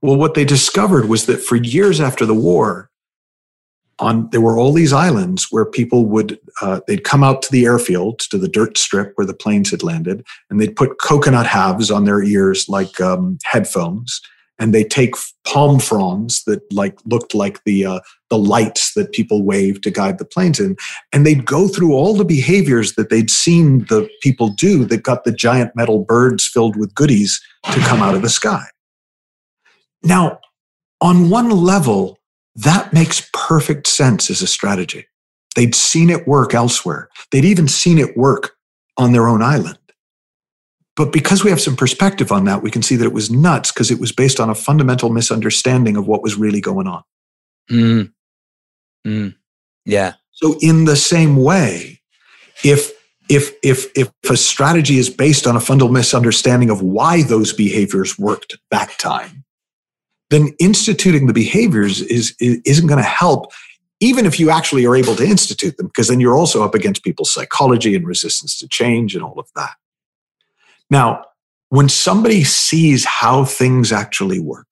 [0.00, 2.90] Well, what they discovered was that for years after the war,
[3.98, 7.64] on there were all these islands where people would uh, they'd come out to the
[7.64, 11.90] airfield to the dirt strip where the planes had landed and they'd put coconut halves
[11.90, 14.20] on their ears like um, headphones
[14.58, 15.14] and they take
[15.44, 20.18] palm fronds that like looked like the uh, the lights that people wave to guide
[20.18, 20.76] the planes in
[21.12, 25.24] and they'd go through all the behaviors that they'd seen the people do that got
[25.24, 27.40] the giant metal birds filled with goodies
[27.72, 28.64] to come out of the sky
[30.02, 30.38] now
[31.00, 32.18] on one level
[32.56, 35.06] that makes perfect sense as a strategy.
[35.54, 37.10] They'd seen it work elsewhere.
[37.30, 38.52] They'd even seen it work
[38.96, 39.78] on their own island.
[40.96, 43.70] But because we have some perspective on that, we can see that it was nuts
[43.70, 47.02] because it was based on a fundamental misunderstanding of what was really going on.
[47.70, 48.12] Mm.
[49.06, 49.34] Mm.
[49.84, 50.14] Yeah.
[50.30, 52.00] So in the same way,
[52.64, 52.92] if
[53.28, 58.18] if if if a strategy is based on a fundamental misunderstanding of why those behaviors
[58.18, 59.44] worked that time,
[60.30, 63.52] then instituting the behaviors is, isn't going to help
[63.98, 67.02] even if you actually are able to institute them because then you're also up against
[67.02, 69.74] people's psychology and resistance to change and all of that
[70.90, 71.22] now
[71.68, 74.70] when somebody sees how things actually work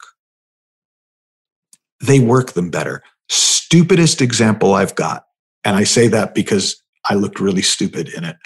[2.00, 5.24] they work them better stupidest example i've got
[5.64, 8.36] and i say that because I looked really stupid in it.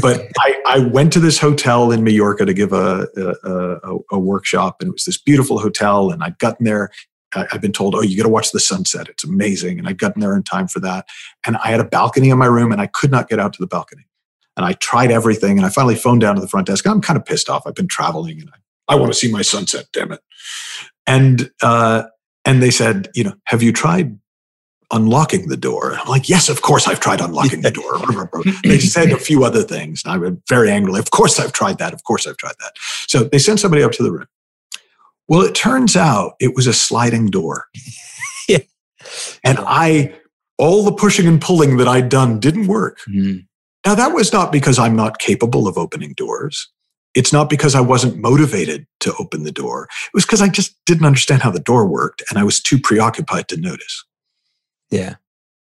[0.00, 4.18] But I, I, went to this hotel in Mallorca to give a, a, a, a,
[4.18, 6.10] workshop, and it was this beautiful hotel.
[6.10, 6.90] And I'd gotten there.
[7.34, 9.08] I, I've been told, oh, you got to watch the sunset.
[9.08, 9.78] It's amazing.
[9.78, 11.06] And I'd gotten there in time for that.
[11.46, 13.62] And I had a balcony in my room, and I could not get out to
[13.62, 14.04] the balcony.
[14.56, 16.86] And I tried everything, and I finally phoned down to the front desk.
[16.86, 17.66] I'm kind of pissed off.
[17.66, 19.86] I've been traveling, and I, I want to see my sunset.
[19.92, 20.20] Damn it!
[21.06, 22.04] And uh,
[22.44, 24.18] and they said, you know, have you tried
[24.92, 25.96] unlocking the door.
[25.98, 27.70] I'm like, yes, of course I've tried unlocking the
[28.50, 28.52] door.
[28.62, 30.02] they said a few other things.
[30.04, 31.92] And I went very angrily, of course I've tried that.
[31.92, 32.72] Of course I've tried that.
[33.08, 34.26] So they sent somebody up to the room.
[35.28, 37.66] Well, it turns out it was a sliding door.
[38.48, 38.58] yeah.
[39.42, 40.14] And I,
[40.58, 42.98] all the pushing and pulling that I'd done didn't work.
[43.08, 43.46] Mm.
[43.84, 46.70] Now, that was not because I'm not capable of opening doors.
[47.14, 49.88] It's not because I wasn't motivated to open the door.
[50.06, 52.78] It was because I just didn't understand how the door worked and I was too
[52.78, 54.04] preoccupied to notice.
[54.90, 55.16] Yeah.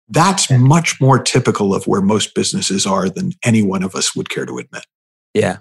[0.07, 0.57] That's yeah.
[0.57, 4.45] much more typical of where most businesses are than any one of us would care
[4.45, 4.85] to admit.
[5.33, 5.57] Yeah.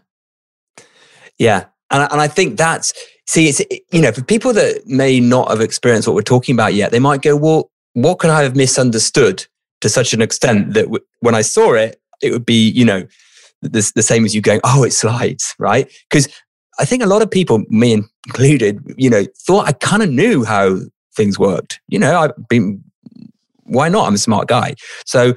[1.38, 1.64] Yeah.
[1.90, 2.92] And, and I think that's,
[3.26, 3.60] see, it's,
[3.90, 7.00] you know, for people that may not have experienced what we're talking about yet, they
[7.00, 9.46] might go, well, what could I have misunderstood
[9.80, 13.06] to such an extent that w- when I saw it, it would be, you know,
[13.60, 15.90] the, the same as you going, oh, it slides, right?
[16.10, 16.28] Because
[16.78, 17.92] I think a lot of people, me
[18.26, 20.78] included, you know, thought I kind of knew how
[21.14, 21.80] things worked.
[21.88, 22.82] You know, I've been
[23.64, 24.06] why not?
[24.06, 24.74] I'm a smart guy.
[25.06, 25.34] So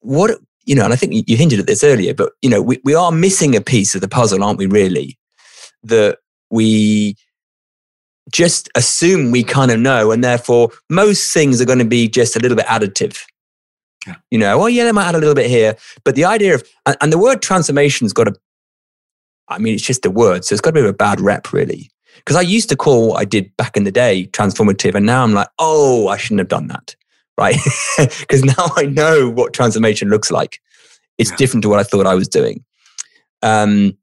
[0.00, 2.80] what, you know, and I think you hinted at this earlier, but, you know, we,
[2.84, 5.18] we are missing a piece of the puzzle, aren't we, really?
[5.84, 6.18] That
[6.50, 7.16] we
[8.30, 10.10] just assume we kind of know.
[10.10, 13.22] And therefore, most things are going to be just a little bit additive.
[14.06, 14.16] Yeah.
[14.30, 15.76] You know, well, yeah, they might add a little bit here.
[16.04, 18.34] But the idea of, and, and the word transformation's got a,
[19.48, 20.44] I mean, it's just a word.
[20.44, 21.90] So it's got a bit of a bad rep, really.
[22.16, 24.94] Because I used to call what I did back in the day transformative.
[24.94, 26.94] And now I'm like, oh, I shouldn't have done that
[27.38, 27.56] right?
[27.96, 30.60] Because now I know what transformation looks like.
[31.16, 31.36] It's yeah.
[31.36, 32.62] different to what I thought I was doing.
[33.42, 33.96] Um,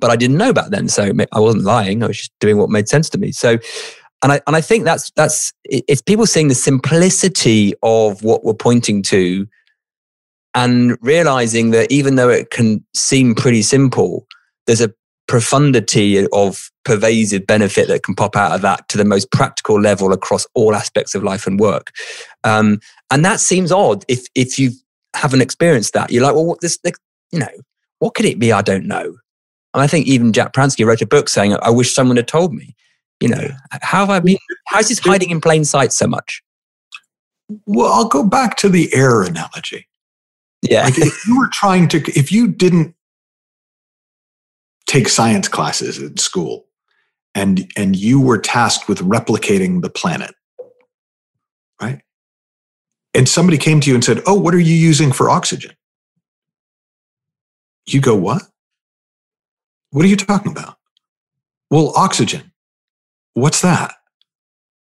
[0.00, 2.02] but I didn't know back then, so I wasn't lying.
[2.02, 3.30] I was just doing what made sense to me.
[3.32, 3.58] So,
[4.22, 8.54] and I and I think that's that's it's people seeing the simplicity of what we're
[8.54, 9.46] pointing to,
[10.54, 14.26] and realizing that even though it can seem pretty simple,
[14.66, 14.92] there's a
[15.28, 20.12] profundity of pervasive benefit that can pop out of that to the most practical level
[20.12, 21.90] across all aspects of life and work.
[22.44, 22.78] Um,
[23.10, 24.70] and that seems odd if if you
[25.14, 26.10] haven't experienced that.
[26.10, 26.78] You're like, well, what this,
[27.32, 27.48] you know,
[27.98, 28.52] what could it be?
[28.52, 29.16] I don't know.
[29.74, 32.54] And I think even Jack Pransky wrote a book saying, I wish someone had told
[32.54, 32.74] me.
[33.20, 33.48] You know,
[33.82, 34.36] how have I been?
[34.66, 36.42] How's this hiding in plain sight so much?
[37.66, 39.86] Well, I'll go back to the air analogy.
[40.62, 40.84] Yeah.
[40.84, 42.94] Like if you were trying to, if you didn't
[44.86, 46.66] take science classes in school
[47.34, 50.34] and, and you were tasked with replicating the planet,
[51.80, 52.00] right?
[53.14, 55.72] And somebody came to you and said, Oh, what are you using for oxygen?
[57.86, 58.42] You go, What?
[59.90, 60.76] What are you talking about?
[61.70, 62.52] Well, oxygen.
[63.36, 63.92] What's that?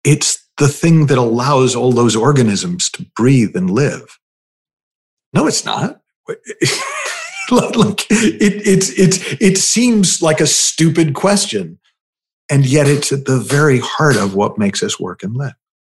[0.05, 4.19] It's the thing that allows all those organisms to breathe and live.
[5.33, 6.03] No, it's not.
[6.29, 11.79] like it, it's it's it seems like a stupid question,
[12.51, 15.55] and yet it's at the very heart of what makes us work and live.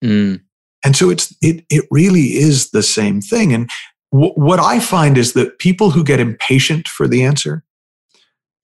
[0.05, 0.43] Mm.
[0.85, 3.55] And so it's it it really is the same thing.
[3.55, 3.71] And
[4.13, 7.65] w- what I find is that people who get impatient for the answer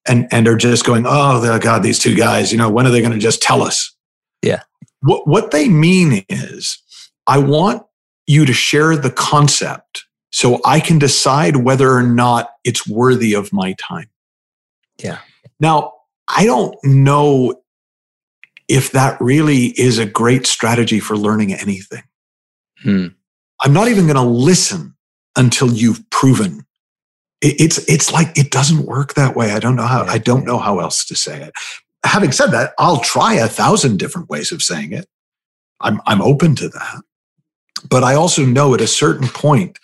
[0.07, 3.01] and and are just going, oh God, these two guys, you know, when are they
[3.01, 3.95] going to just tell us?
[4.43, 4.63] Yeah.
[5.01, 6.79] What what they mean is,
[7.27, 7.83] I want
[8.27, 13.53] you to share the concept so I can decide whether or not it's worthy of
[13.53, 14.09] my time.
[15.03, 15.19] Yeah.
[15.59, 15.95] Now,
[16.29, 17.63] I don't know
[18.69, 22.05] if that really is a great strategy for learning anything.
[22.83, 23.09] Hmm.
[23.63, 24.95] I'm not even going to listen
[25.37, 26.65] until you've proven
[27.43, 29.53] it's it's like it doesn't work that way.
[29.53, 31.53] I don't know how I don't know how else to say it.
[32.05, 35.07] Having said that, I'll try a thousand different ways of saying it.
[35.81, 37.03] I'm I'm open to that.
[37.89, 39.79] But I also know at a certain point,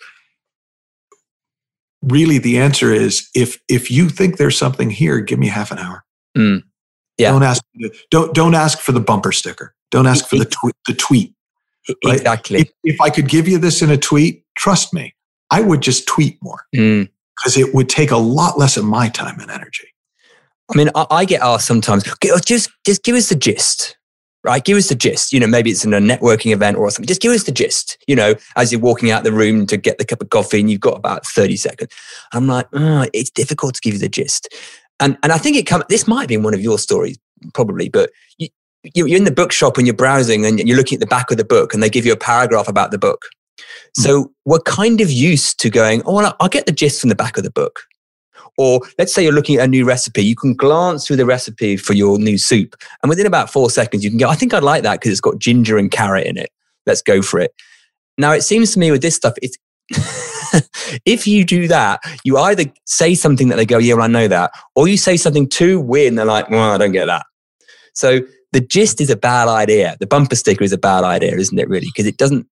[2.03, 5.79] really the answer is if if you think there's something here, give me half an
[5.79, 6.03] hour.
[6.37, 6.63] Mm.
[7.17, 7.31] Yeah.
[7.31, 7.63] Don't ask
[8.11, 9.73] don't don't ask for the bumper sticker.
[9.89, 11.33] Don't ask for the tweet the tweet.
[12.05, 12.17] Right?
[12.17, 12.59] Exactly.
[12.59, 15.15] If, if, I could give you this in a tweet, trust me,
[15.51, 16.65] I would just tweet more.
[16.75, 19.87] Mm because it would take a lot less of my time and energy.
[20.69, 23.97] I mean, I, I get asked sometimes, uh, just just give us the gist,
[24.43, 24.63] right?
[24.63, 25.31] Give us the gist.
[25.31, 27.07] You know, maybe it's in a networking event or something.
[27.07, 27.97] Just give us the gist.
[28.07, 30.69] You know, as you're walking out the room to get the cup of coffee, and
[30.69, 31.93] you've got about thirty seconds.
[32.33, 34.53] I'm like, oh, it's difficult to give you the gist,
[34.99, 35.85] and and I think it comes.
[35.87, 37.17] This might be one of your stories,
[37.53, 38.49] probably, but you,
[38.83, 41.45] you're in the bookshop and you're browsing and you're looking at the back of the
[41.45, 43.25] book, and they give you a paragraph about the book.
[43.97, 44.01] Hmm.
[44.01, 47.15] So we're kind of used to going, oh, well, I'll get the gist from the
[47.15, 47.81] back of the book.
[48.57, 51.77] Or let's say you're looking at a new recipe, you can glance through the recipe
[51.77, 52.75] for your new soup.
[53.03, 55.21] And within about four seconds, you can go, I think I'd like that because it's
[55.21, 56.49] got ginger and carrot in it.
[56.87, 57.51] Let's go for it.
[58.17, 59.57] Now, it seems to me with this stuff, it's
[61.05, 64.27] if you do that, you either say something that they go, yeah, well, I know
[64.27, 67.25] that, or you say something too weird and they're like, well, I don't get that.
[67.93, 69.97] So the gist is a bad idea.
[69.99, 71.87] The bumper sticker is a bad idea, isn't it, really?
[71.87, 72.47] Because it doesn't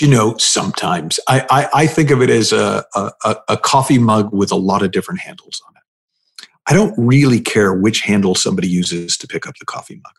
[0.00, 4.32] you know, sometimes I, I, I think of it as a, a, a coffee mug
[4.32, 6.48] with a lot of different handles on it.
[6.66, 10.14] I don't really care which handle somebody uses to pick up the coffee mug.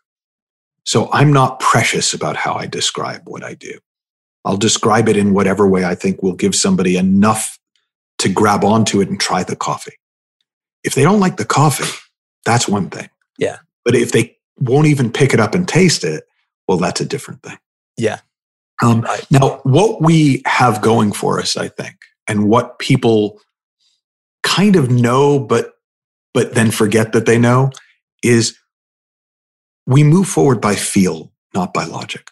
[0.84, 3.78] So I'm not precious about how I describe what I do.
[4.44, 7.58] I'll describe it in whatever way I think will give somebody enough
[8.18, 9.96] to grab onto it and try the coffee.
[10.84, 11.92] If they don't like the coffee,
[12.44, 13.10] that's one thing.
[13.38, 13.58] Yeah.
[13.84, 16.24] But if they won't even pick it up and taste it,
[16.68, 17.58] well, that's a different thing.
[17.98, 18.20] Yeah.
[18.82, 19.06] Um.
[19.30, 21.96] Now, what we have going for us, I think,
[22.28, 23.40] and what people
[24.42, 25.72] kind of know, but
[26.34, 27.70] but then forget that they know,
[28.22, 28.58] is
[29.86, 32.30] we move forward by feel, not by logic.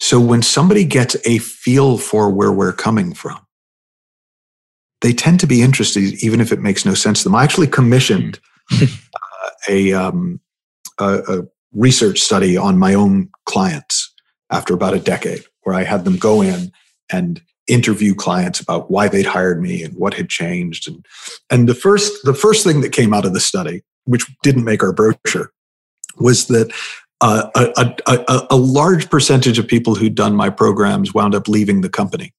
[0.00, 3.38] So when somebody gets a feel for where we're coming from,
[5.00, 7.34] they tend to be interested, even if it makes no sense to them.
[7.34, 8.40] I actually commissioned
[8.72, 8.86] uh,
[9.68, 10.40] a, um,
[10.98, 14.12] a, a research study on my own clients
[14.50, 16.72] after about a decade, where I had them go in
[17.10, 20.88] and interview clients about why they'd hired me and what had changed.
[20.88, 21.04] And,
[21.50, 24.82] and the first the first thing that came out of the study, which didn't make
[24.82, 25.52] our brochure,
[26.18, 26.72] was that
[27.20, 31.80] uh, a, a, a, large percentage of people who'd done my programs wound up leaving
[31.80, 32.32] the company.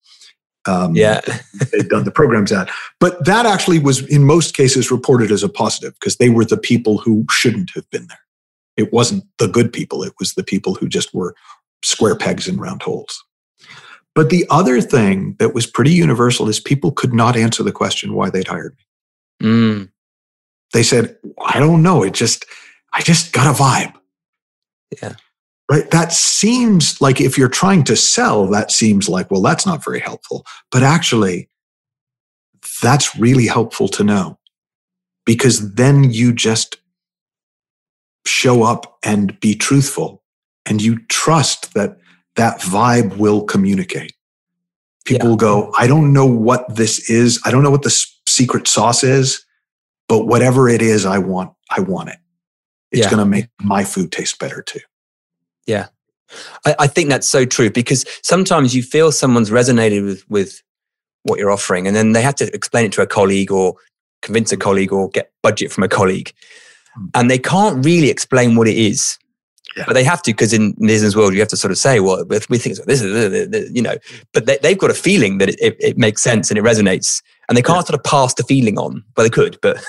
[0.68, 1.20] Um, yeah,
[1.72, 5.50] they'd done the programs at, but that actually was in most cases reported as a
[5.50, 8.20] positive because they were the people who shouldn't have been there.
[8.78, 11.36] It wasn't the good people; it was the people who just were
[11.84, 13.24] square pegs in round holes.
[14.16, 18.14] But the other thing that was pretty universal is people could not answer the question
[18.14, 19.48] why they'd hired me.
[19.48, 19.92] Mm.
[20.74, 22.04] They said, I don't know.
[22.04, 22.46] It just,
[22.94, 23.94] I just got a vibe.
[25.02, 25.16] Yeah.
[25.72, 25.90] Right.
[25.92, 30.00] That seems like if you're trying to sell, that seems like, well, that's not very
[30.00, 30.44] helpful.
[30.72, 31.48] But actually,
[32.82, 34.40] that's really helpful to know
[35.26, 36.78] because then you just
[38.26, 40.19] show up and be truthful
[40.70, 41.98] and you trust that
[42.36, 44.14] that vibe will communicate.
[45.06, 45.30] People Yeah.
[45.32, 47.40] will go, I don't know what this is.
[47.44, 49.44] I don't know what the secret sauce is,
[50.08, 52.18] but whatever it is, I want, I want it.
[52.92, 53.10] It's Yeah.
[53.10, 54.80] going to make my food taste better too.
[56.66, 60.62] I, I think that's so true because sometimes you feel someone's resonated with with
[61.24, 63.76] what you're offering, and then they have to explain it to a colleague or
[64.22, 66.32] convince a colleague or get budget from a colleague,
[66.98, 67.10] Mm.
[67.16, 69.18] and they can't really explain what it is.
[69.78, 69.84] Yeah.
[69.86, 72.26] But they have to because in business world you have to sort of say, well,
[72.32, 73.96] if we think this is you know,
[74.34, 77.22] but they, they've got a feeling that it, it, it makes sense and it resonates,
[77.48, 79.04] and they can't sort of pass the feeling on.
[79.16, 79.78] Well, they could, but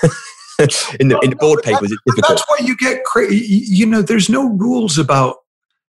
[0.99, 2.37] in the in the board papers it's difficult.
[2.37, 3.63] That's why you get crazy.
[3.67, 5.37] You know, there's no rules about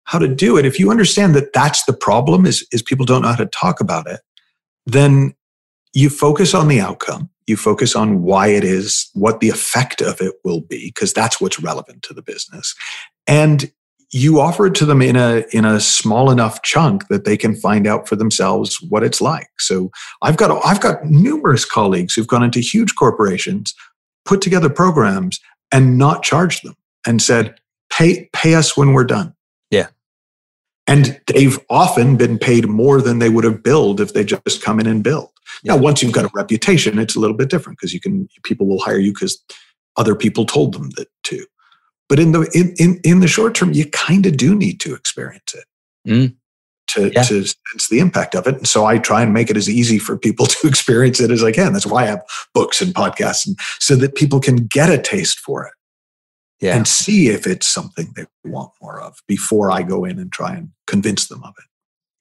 [0.05, 0.65] how to do it.
[0.65, 3.81] If you understand that that's the problem is, is people don't know how to talk
[3.81, 4.21] about it,
[4.87, 5.35] then
[5.93, 7.29] you focus on the outcome.
[7.47, 11.41] You focus on why it is, what the effect of it will be, because that's
[11.41, 12.75] what's relevant to the business.
[13.27, 13.71] And
[14.17, 17.55] you offer it to them in a in a small enough chunk that they can
[17.55, 19.49] find out for themselves what it's like.
[19.59, 19.91] So
[20.23, 23.75] I've got I've got numerous colleagues who've gone into huge corporations,
[24.25, 25.39] put together programs,
[25.71, 27.57] and not charged them, and said,
[27.93, 29.35] "Pay pay us when we're done."
[29.71, 29.89] Yeah.
[30.87, 34.81] And they've often been paid more than they would have billed if they just come
[34.81, 35.31] in and build.
[35.65, 38.67] Now, once you've got a reputation, it's a little bit different because you can people
[38.67, 39.43] will hire you because
[39.97, 41.45] other people told them that to.
[42.09, 44.95] But in the in in, in the short term, you kind of do need to
[44.95, 45.65] experience it
[46.09, 46.37] Mm.
[46.89, 47.23] to Yeah.
[47.25, 48.55] to sense the impact of it.
[48.57, 51.43] And so I try and make it as easy for people to experience it as
[51.43, 51.73] I can.
[51.73, 52.23] That's why I have
[52.55, 55.73] books and podcasts, and so that people can get a taste for it
[56.61, 56.77] Yeah.
[56.77, 60.55] and see if it's something they want more of before I go in and try
[60.55, 61.65] and convince them of it.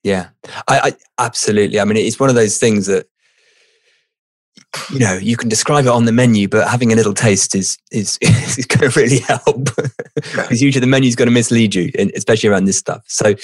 [0.02, 0.28] Yeah,
[0.68, 0.92] I, I
[1.24, 1.78] absolutely.
[1.80, 3.06] I mean, it's one of those things that
[4.90, 7.78] you know you can describe it on the menu, but having a little taste is
[7.90, 9.68] is is going to really help.
[10.14, 13.04] Because usually the menu's going to mislead you, especially around this stuff.
[13.06, 13.34] So,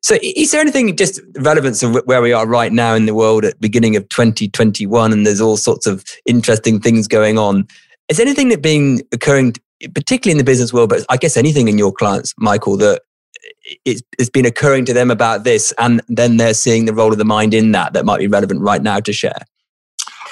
[0.00, 3.44] so is there anything just relevance of where we are right now in the world
[3.44, 7.66] at beginning of 2021, and there's all sorts of interesting things going on?
[8.08, 9.54] Is anything that been occurring,
[9.94, 13.02] particularly in the business world, but I guess anything in your clients, Michael, that
[13.84, 17.18] it's, it's been occurring to them about this, and then they're seeing the role of
[17.18, 19.42] the mind in that that might be relevant right now to share.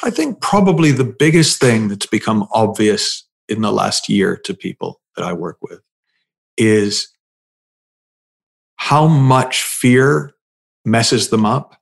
[0.03, 5.01] I think probably the biggest thing that's become obvious in the last year to people
[5.17, 5.81] that I work with
[6.57, 7.09] is
[8.77, 10.33] how much fear
[10.85, 11.77] messes them up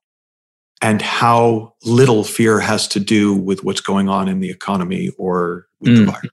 [0.83, 5.67] and how little fear has to do with what's going on in the economy or
[5.81, 6.07] with the Mm.
[6.07, 6.31] virus.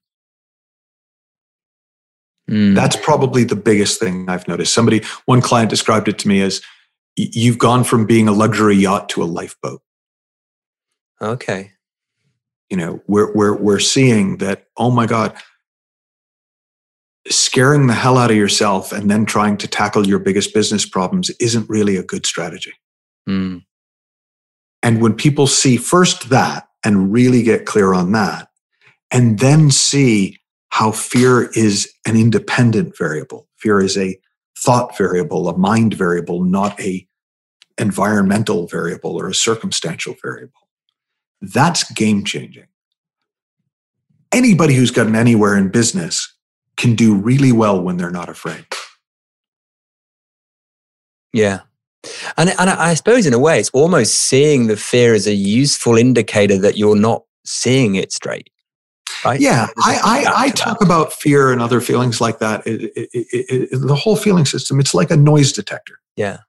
[2.49, 2.75] Mm.
[2.75, 4.73] That's probably the biggest thing I've noticed.
[4.73, 6.61] Somebody, one client described it to me as
[7.15, 9.81] you've gone from being a luxury yacht to a lifeboat.
[11.21, 11.71] okay.
[12.69, 15.37] You know, we're, we're, we're seeing that, oh my God,
[17.27, 21.29] scaring the hell out of yourself and then trying to tackle your biggest business problems
[21.39, 22.73] isn't really a good strategy.
[23.27, 23.63] Mm.
[24.83, 28.49] And when people see first that and really get clear on that,
[29.11, 30.37] and then see
[30.69, 34.19] how fear is an independent variable, fear is a
[34.57, 37.07] thought variable, a mind variable, not a
[37.77, 40.64] environmental variable or a circumstantial variable.
[41.53, 42.67] That's game changing.
[44.31, 46.33] Anybody who's gotten anywhere in business
[46.77, 48.65] can do really well when they're not afraid.
[51.31, 51.61] Yeah.
[52.37, 55.97] And, and I suppose in a way, it's almost seeing the fear as a useful
[55.97, 58.49] indicator that you're not seeing it straight.
[59.23, 59.39] Right?
[59.39, 60.85] Yeah, I, I, I talk that.
[60.85, 62.65] about fear and other feelings like that.
[62.67, 65.99] It, it, it, the whole feeling system, it's like a noise detector.
[66.15, 66.39] Yeah.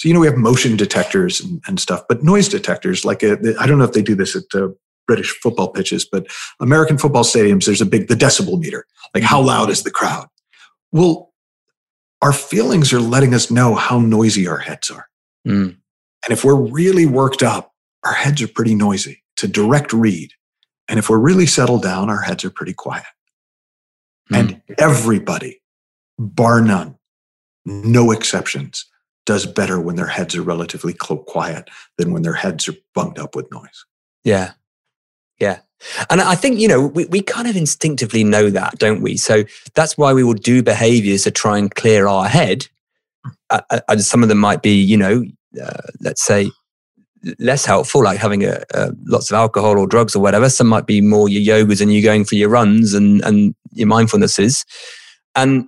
[0.00, 3.32] So, you know, we have motion detectors and, and stuff, but noise detectors, like I
[3.60, 4.68] I don't know if they do this at uh,
[5.06, 6.26] British football pitches, but
[6.58, 10.26] American football stadiums, there's a big, the decibel meter, like how loud is the crowd?
[10.90, 11.34] Well,
[12.22, 15.06] our feelings are letting us know how noisy our heads are.
[15.46, 15.76] Mm.
[16.24, 17.72] And if we're really worked up,
[18.02, 19.22] our heads are pretty noisy.
[19.34, 20.30] It's a direct read.
[20.88, 23.04] And if we're really settled down, our heads are pretty quiet.
[24.32, 24.38] Mm.
[24.38, 25.60] And everybody,
[26.18, 26.96] bar none,
[27.66, 28.86] no exceptions,
[29.26, 31.68] does better when their heads are relatively quiet
[31.98, 33.84] than when their heads are bunged up with noise.
[34.24, 34.52] Yeah.
[35.38, 35.60] Yeah.
[36.10, 39.16] And I think, you know, we, we kind of instinctively know that, don't we?
[39.16, 39.44] So
[39.74, 42.66] that's why we will do behaviors to try and clear our head
[43.50, 45.24] uh, some of them might be, you know,
[45.62, 46.50] uh, let's say
[47.38, 50.48] less helpful, like having a, a, lots of alcohol or drugs or whatever.
[50.48, 53.88] Some might be more your yogas and you going for your runs and, and your
[53.88, 54.64] mindfulnesses.
[55.34, 55.66] And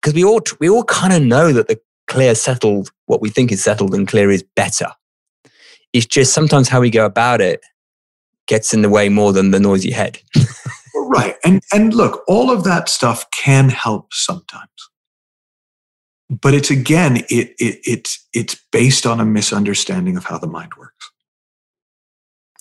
[0.00, 1.78] because we all, we all kind of know that the
[2.08, 4.88] clear, settled, what we think is settled and clear is better.
[5.92, 7.60] It's just sometimes how we go about it
[8.46, 10.18] gets in the way more than the noisy head.
[10.94, 11.36] right.
[11.44, 14.70] And, and look, all of that stuff can help sometimes
[16.28, 20.72] but it's again it, it it's it's based on a misunderstanding of how the mind
[20.78, 21.10] works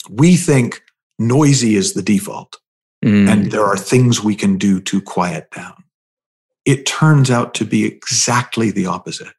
[0.09, 0.81] we think
[1.19, 2.57] noisy is the default
[3.03, 3.29] mm.
[3.29, 5.83] and there are things we can do to quiet down
[6.67, 9.33] it turns out to be exactly the opposite.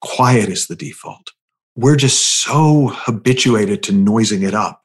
[0.00, 1.30] Quiet is the default.
[1.76, 4.82] We're just so habituated to noising it up.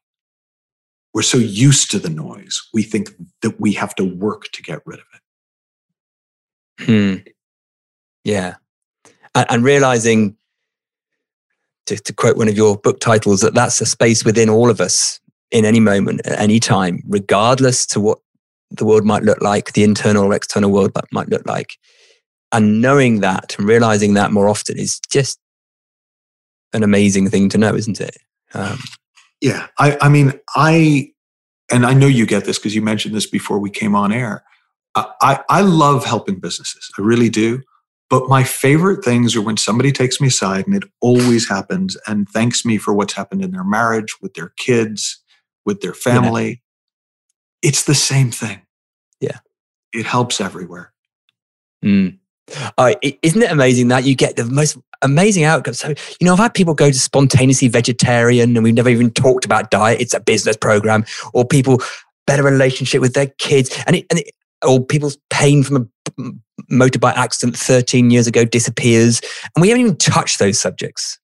[1.13, 3.11] We're so used to the noise we think
[3.41, 6.85] that we have to work to get rid of it.
[6.85, 7.15] Hmm.
[8.23, 8.55] yeah.
[9.33, 10.35] And, and realizing
[11.85, 14.81] to, to, quote one of your book titles that that's a space within all of
[14.81, 15.19] us
[15.51, 18.19] in any moment at any time regardless to what
[18.71, 21.71] the world might look like the internal or external world might look like.
[22.51, 25.39] And knowing that and realizing that more often is just
[26.73, 28.17] an amazing thing to know isn't it?
[28.53, 28.79] Um,
[29.41, 31.11] yeah I, I mean i
[31.71, 34.43] and i know you get this because you mentioned this before we came on air.
[34.95, 37.61] I, I love helping businesses i really do.
[38.09, 42.27] But my favorite things are when somebody takes me aside, and it always happens, and
[42.27, 45.21] thanks me for what's happened in their marriage, with their kids,
[45.63, 46.63] with their family.
[47.61, 48.61] It's the same thing.
[49.19, 49.39] Yeah.
[49.93, 50.93] It helps everywhere.
[51.83, 52.17] Mm.
[52.77, 55.79] Uh, isn't it amazing that you get the most amazing outcomes?
[55.79, 59.45] So, you know, I've had people go to spontaneously vegetarian and we've never even talked
[59.45, 60.01] about diet.
[60.01, 61.81] It's a business program or people
[62.25, 63.75] better relationship with their kids.
[63.87, 64.31] And it, and it,
[64.65, 66.31] or people's pain from a
[66.71, 69.21] motorbike accident 13 years ago disappears.
[69.55, 71.19] And we haven't even touched those subjects.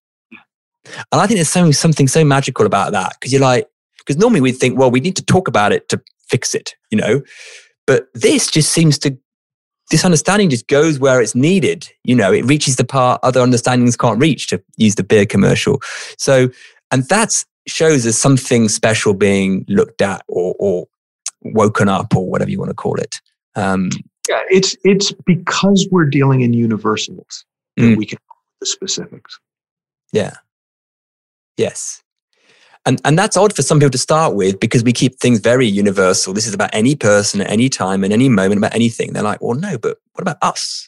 [1.12, 3.68] And I think there's something, something so magical about that because you're like,
[3.98, 6.98] because normally we think, well, we need to talk about it to fix it, you
[6.98, 7.22] know?
[7.88, 9.18] But this just seems to,
[9.92, 11.88] this understanding just goes where it's needed.
[12.04, 15.82] You know, it reaches the part other understandings can't reach, to use the beer commercial.
[16.18, 16.50] So,
[16.92, 20.88] and that shows as something special being looked at or, or
[21.42, 23.22] woken up or whatever you want to call it.
[23.56, 23.90] Um,
[24.28, 27.46] yeah, it's it's because we're dealing in universals
[27.78, 27.98] that mm.
[27.98, 28.18] we can
[28.60, 29.40] the specifics.
[30.12, 30.34] Yeah.
[31.58, 32.02] Yes.
[32.86, 35.66] And and that's odd for some people to start with because we keep things very
[35.66, 36.34] universal.
[36.34, 39.14] This is about any person at any time and any moment about anything.
[39.14, 40.88] They're like, well, no, but what about us?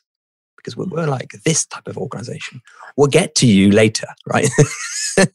[0.58, 2.62] Because we're, we're like this type of organization.
[2.98, 4.50] We'll get to you later, right?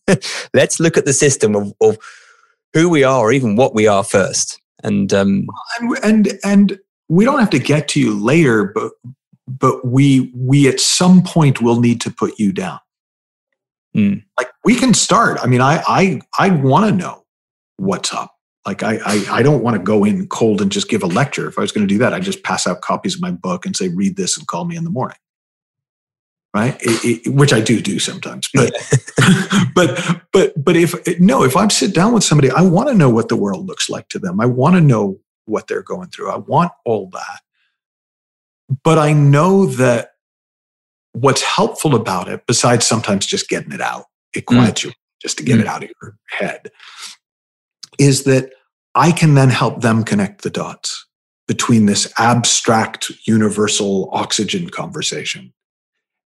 [0.54, 1.98] Let's look at the system of, of
[2.74, 4.60] who we are or even what we are first.
[4.84, 5.46] And um,
[5.80, 8.92] and and, and we don't have to get to you later, but
[9.46, 12.78] but we we at some point will need to put you down.
[13.96, 14.24] Mm.
[14.38, 15.38] Like we can start.
[15.42, 17.24] I mean, I I I want to know
[17.76, 18.34] what's up.
[18.66, 21.48] Like I, I I don't want to go in cold and just give a lecture.
[21.48, 23.66] If I was going to do that, I'd just pass out copies of my book
[23.66, 25.16] and say, read this and call me in the morning.
[26.54, 28.74] Right, it, it, which I do do sometimes, but
[29.74, 33.08] but but but if no, if I sit down with somebody, I want to know
[33.08, 34.38] what the world looks like to them.
[34.38, 36.30] I want to know what they're going through.
[36.30, 37.40] I want all that.
[38.84, 40.11] But I know that
[41.12, 44.04] what's helpful about it, besides sometimes just getting it out,
[44.34, 44.56] it mm.
[44.56, 44.84] quiets mm.
[44.86, 45.62] you just to get mm.
[45.62, 46.70] it out of your head,
[47.98, 48.52] is that
[48.94, 51.06] I can then help them connect the dots
[51.48, 55.52] between this abstract, universal oxygen conversation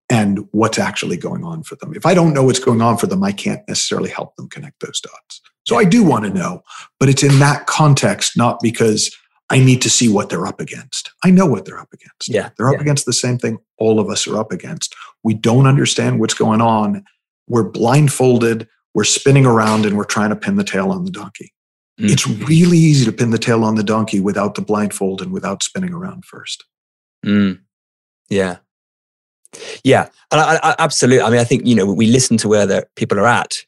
[0.09, 1.93] and what's actually going on for them.
[1.95, 4.81] If I don't know what's going on for them, I can't necessarily help them connect
[4.81, 5.41] those dots.
[5.67, 6.63] So I do want to know,
[7.01, 9.15] but it's in that context, not because
[9.49, 11.13] I need to see what they're up against.
[11.25, 12.29] I know what they're up against.
[12.29, 12.51] Yeah.
[12.57, 12.81] They're up yeah.
[12.81, 14.95] against the same thing all of us are up against.
[15.23, 17.05] We don't understand what's going on.
[17.49, 21.53] We're blindfolded, we're spinning around, and we're trying to pin the tail on the donkey.
[22.01, 22.11] Mm.
[22.11, 25.63] It's really easy to pin the tail on the donkey without the blindfold and without
[25.63, 26.65] spinning around first.
[27.25, 27.61] Mm.
[28.29, 28.57] Yeah.
[29.85, 31.23] Yeah, and I, I, absolutely.
[31.23, 33.65] I mean, I think you know we listen to where the people are at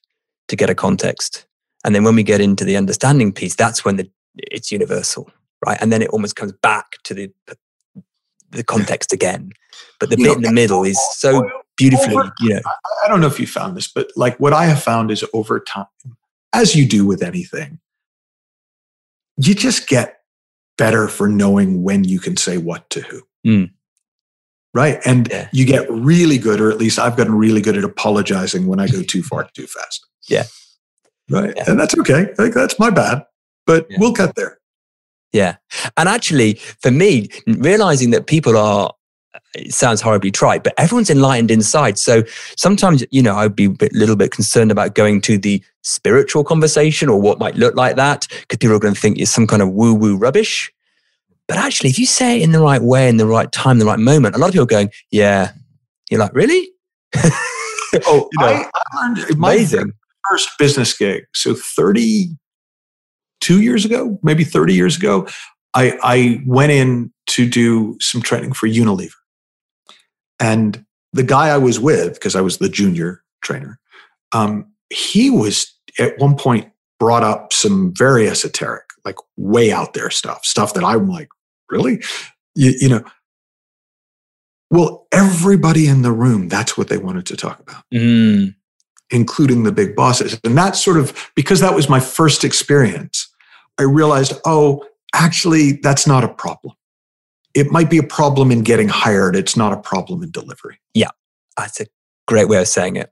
[0.49, 1.47] to get a context,
[1.85, 5.31] and then when we get into the understanding piece, that's when the, it's universal,
[5.65, 5.79] right?
[5.81, 7.33] And then it almost comes back to the
[8.51, 9.53] the context again.
[10.01, 12.61] But the you bit know, in the middle is so beautifully, over, you know.
[13.05, 15.61] I don't know if you found this, but like what I have found is over
[15.61, 15.87] time,
[16.53, 17.79] as you do with anything,
[19.37, 20.21] you just get
[20.79, 23.23] better for knowing when you can say what to who.
[23.47, 23.71] Mm
[24.75, 25.01] right?
[25.05, 25.49] And yeah.
[25.53, 28.87] you get really good, or at least I've gotten really good at apologizing when I
[28.87, 30.07] go too far too fast.
[30.29, 30.45] Yeah.
[31.31, 31.53] Right.
[31.57, 31.65] Yeah.
[31.67, 32.33] And that's okay.
[32.39, 33.25] Like that's my bad,
[33.67, 33.97] but yeah.
[34.01, 34.58] we'll get there.
[35.33, 35.57] Yeah.
[35.97, 38.93] And actually, for me, realizing that people are
[39.55, 41.99] it sounds horribly trite, but everyone's enlightened inside.
[41.99, 42.23] So
[42.57, 47.09] sometimes, you know, I'd be a little bit concerned about going to the spiritual conversation
[47.09, 49.63] or what might look like that because people are going to think it's some kind
[49.63, 50.73] of woo woo rubbish.
[51.47, 53.87] But actually, if you say it in the right way, in the right time, the
[53.87, 55.53] right moment, a lot of people are going, yeah.
[56.11, 56.71] You're like, really?
[57.17, 59.93] oh, you know, I, I learned amazing.
[60.31, 61.25] first business gig.
[61.35, 61.55] So
[63.41, 65.27] 32 years ago, maybe 30 years ago,
[65.75, 69.13] I, I went in to do some training for Unilever.
[70.41, 73.79] And the guy I was with, because I was the junior trainer,
[74.33, 80.11] um, he was at one point brought up some very esoteric, like way out there
[80.11, 81.29] stuff, stuff that I'm like,
[81.71, 82.03] really?
[82.55, 83.05] You, you know,
[84.71, 88.55] well, everybody in the room, that's what they wanted to talk about, mm.
[89.11, 90.39] including the big bosses.
[90.45, 93.28] And that's sort of because that was my first experience.
[93.79, 96.75] I realized, oh, actually, that's not a problem.
[97.55, 100.81] It might be a problem in getting hired, it's not a problem in delivery.
[100.95, 101.11] Yeah,
[101.57, 101.87] that's a
[102.27, 103.11] great way of saying it.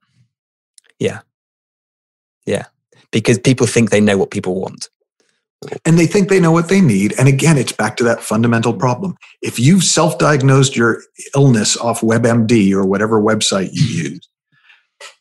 [0.98, 1.20] Yeah.
[2.44, 2.66] Yeah.
[3.10, 4.88] Because people think they know what people want
[5.84, 7.14] and they think they know what they need.
[7.18, 9.16] And again, it's back to that fundamental problem.
[9.42, 11.02] If you've self diagnosed your
[11.34, 14.28] illness off WebMD or whatever website you use,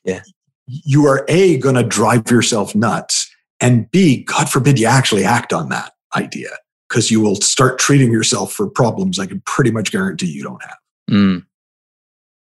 [0.03, 0.21] yeah.
[0.67, 5.53] you are A, going to drive yourself nuts, and B, God forbid you actually act
[5.53, 6.49] on that idea
[6.89, 10.61] because you will start treating yourself for problems I can pretty much guarantee you don't
[10.63, 10.77] have.
[11.09, 11.45] Mm.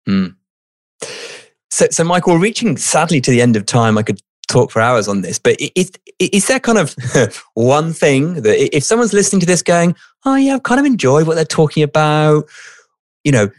[0.07, 0.35] Mm.
[1.71, 5.07] So, so Michael, reaching sadly to the end of time, I could talk for hours
[5.07, 6.95] on this, but is, is there kind of
[7.53, 9.95] one thing that if someone's listening to this going,
[10.25, 12.49] oh yeah, I've kind of enjoyed what they're talking about,
[13.23, 13.49] you know,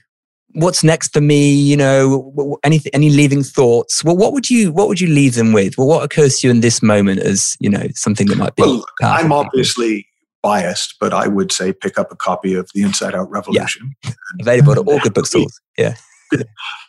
[0.54, 4.02] what's next for me, you know, any, any leaving thoughts?
[4.04, 5.76] Well, what would you, what would you leave them with?
[5.78, 8.62] Well, what occurs to you in this moment as, you know, something that might be.
[8.62, 10.06] Well, I'm obviously
[10.42, 13.94] biased, but I would say pick up a copy of The Inside Out Revolution.
[14.04, 14.12] Yeah.
[14.40, 15.60] Available to all good bookstores.
[15.78, 15.94] Yeah.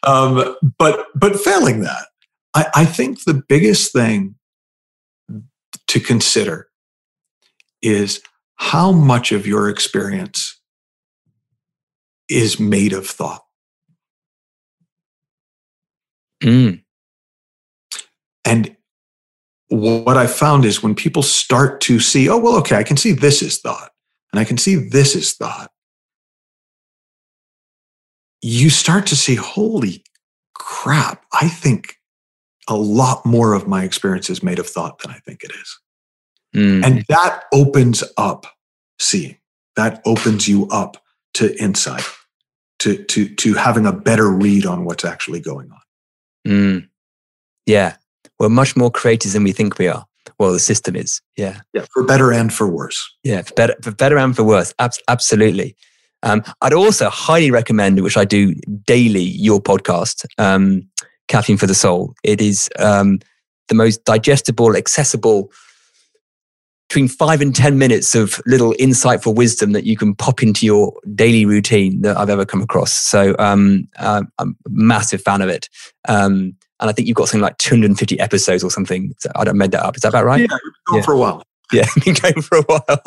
[0.04, 2.08] um, but, but failing that,
[2.54, 4.36] I, I think the biggest thing
[5.88, 6.68] to consider
[7.82, 8.22] is
[8.56, 10.60] how much of your experience
[12.30, 13.44] is made of thought.
[16.42, 16.84] Mm.
[18.46, 18.76] And
[19.70, 23.12] what I found is when people start to see, oh, well, okay, I can see
[23.12, 23.92] this is thought,
[24.32, 25.72] and I can see this is thought,
[28.42, 30.04] you start to see, holy
[30.56, 31.96] crap, I think
[32.68, 35.80] a lot more of my experience is made of thought than I think it is.
[36.56, 36.86] Mm.
[36.86, 38.46] And that opens up
[39.00, 39.38] seeing.
[39.76, 40.98] That opens you up
[41.36, 42.04] to insight,
[42.80, 45.81] to to to having a better read on what's actually going on.
[46.48, 46.88] Mm.
[47.66, 47.96] Yeah.
[48.40, 50.06] We're much more creators than we think we are.
[50.40, 51.22] Well, the system is.
[51.38, 51.62] Yeah.
[51.74, 51.86] Yeah.
[51.94, 53.08] For better and for worse.
[53.24, 53.42] Yeah.
[53.44, 54.74] For better, for better and for worse.
[54.80, 55.76] Ab- absolutely.
[56.24, 58.54] Um, I'd also highly recommend, which I do
[58.86, 60.26] daily, your podcast.
[60.38, 60.88] Um,
[61.28, 62.14] Caffeine for the Soul.
[62.24, 63.20] It is um,
[63.70, 65.52] the most digestible, accessible,
[66.92, 70.92] between five and 10 minutes of little insightful wisdom that you can pop into your
[71.16, 72.92] daily routine that I've ever come across.
[72.92, 75.70] So um, uh, I'm a massive fan of it.
[76.10, 79.16] Um, and I think you've got something like 250 episodes or something.
[79.38, 79.96] I don't made that up.
[79.96, 80.42] Is that about right?
[80.42, 80.48] Yeah,
[80.88, 81.06] going yeah.
[81.06, 81.44] for a while.
[81.74, 83.02] Yeah, been going for a while.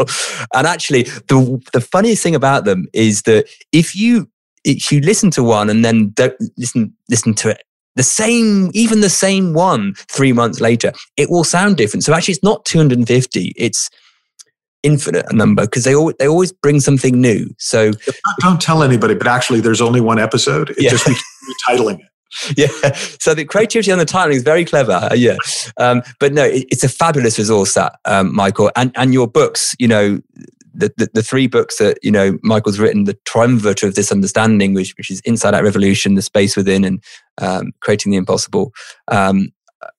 [0.54, 4.30] And actually, the the funniest thing about them is that if you
[4.64, 7.62] if you listen to one and then don't listen listen to it
[7.96, 12.04] the same, even the same one three months later, it will sound different.
[12.04, 13.52] So actually, it's not 250.
[13.56, 13.90] It's
[14.82, 17.48] infinite number because they always, they always bring something new.
[17.58, 17.92] So
[18.40, 20.70] don't tell anybody, but actually, there's only one episode.
[20.70, 20.90] It yeah.
[20.90, 21.14] just we
[21.68, 22.06] titling it.
[22.56, 22.92] Yeah.
[23.20, 24.92] So the creativity on the titling is very clever.
[24.92, 25.36] Uh, yeah.
[25.76, 29.74] Um, but no, it, it's a fabulous resource that, um, Michael, and, and your books,
[29.78, 30.20] you know,
[30.74, 34.74] the, the, the, three books that you know Michael's written, the triumvirate of this understanding,
[34.74, 37.02] which which is Inside Out Revolution, The Space Within, and
[37.40, 38.72] um, Creating the Impossible.
[39.08, 39.50] Um,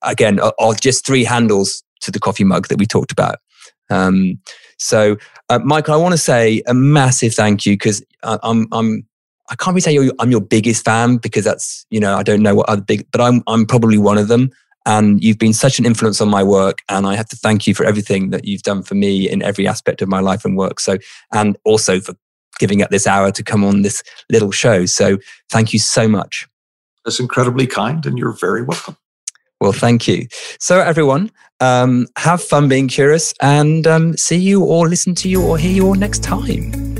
[0.02, 3.38] again, are, are, just three handles to the coffee mug that we talked about.
[3.90, 4.40] Um,
[4.78, 5.16] so,
[5.48, 9.06] uh, Michael, I want to say a massive thank you because I'm I'm
[9.48, 12.54] I can't really say I'm your biggest fan because that's you know I don't know
[12.54, 14.50] what other big, but I'm I'm probably one of them.
[14.86, 16.78] And you've been such an influence on my work.
[16.88, 19.66] And I have to thank you for everything that you've done for me in every
[19.66, 20.80] aspect of my life and work.
[20.80, 20.96] So,
[21.32, 22.14] and also for
[22.58, 24.86] giving up this hour to come on this little show.
[24.86, 25.18] So,
[25.50, 26.46] thank you so much.
[27.04, 28.96] That's incredibly kind, and you're very welcome.
[29.60, 30.28] Well, thank you.
[30.58, 31.30] So, everyone,
[31.60, 35.72] um, have fun being curious and um, see you or listen to you or hear
[35.72, 36.95] you all next time.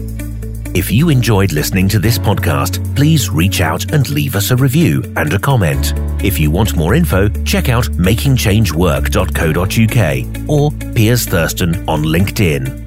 [0.77, 5.03] If you enjoyed listening to this podcast, please reach out and leave us a review
[5.17, 5.95] and a comment.
[6.23, 12.86] If you want more info, check out makingchangework.co.uk or Piers Thurston on LinkedIn.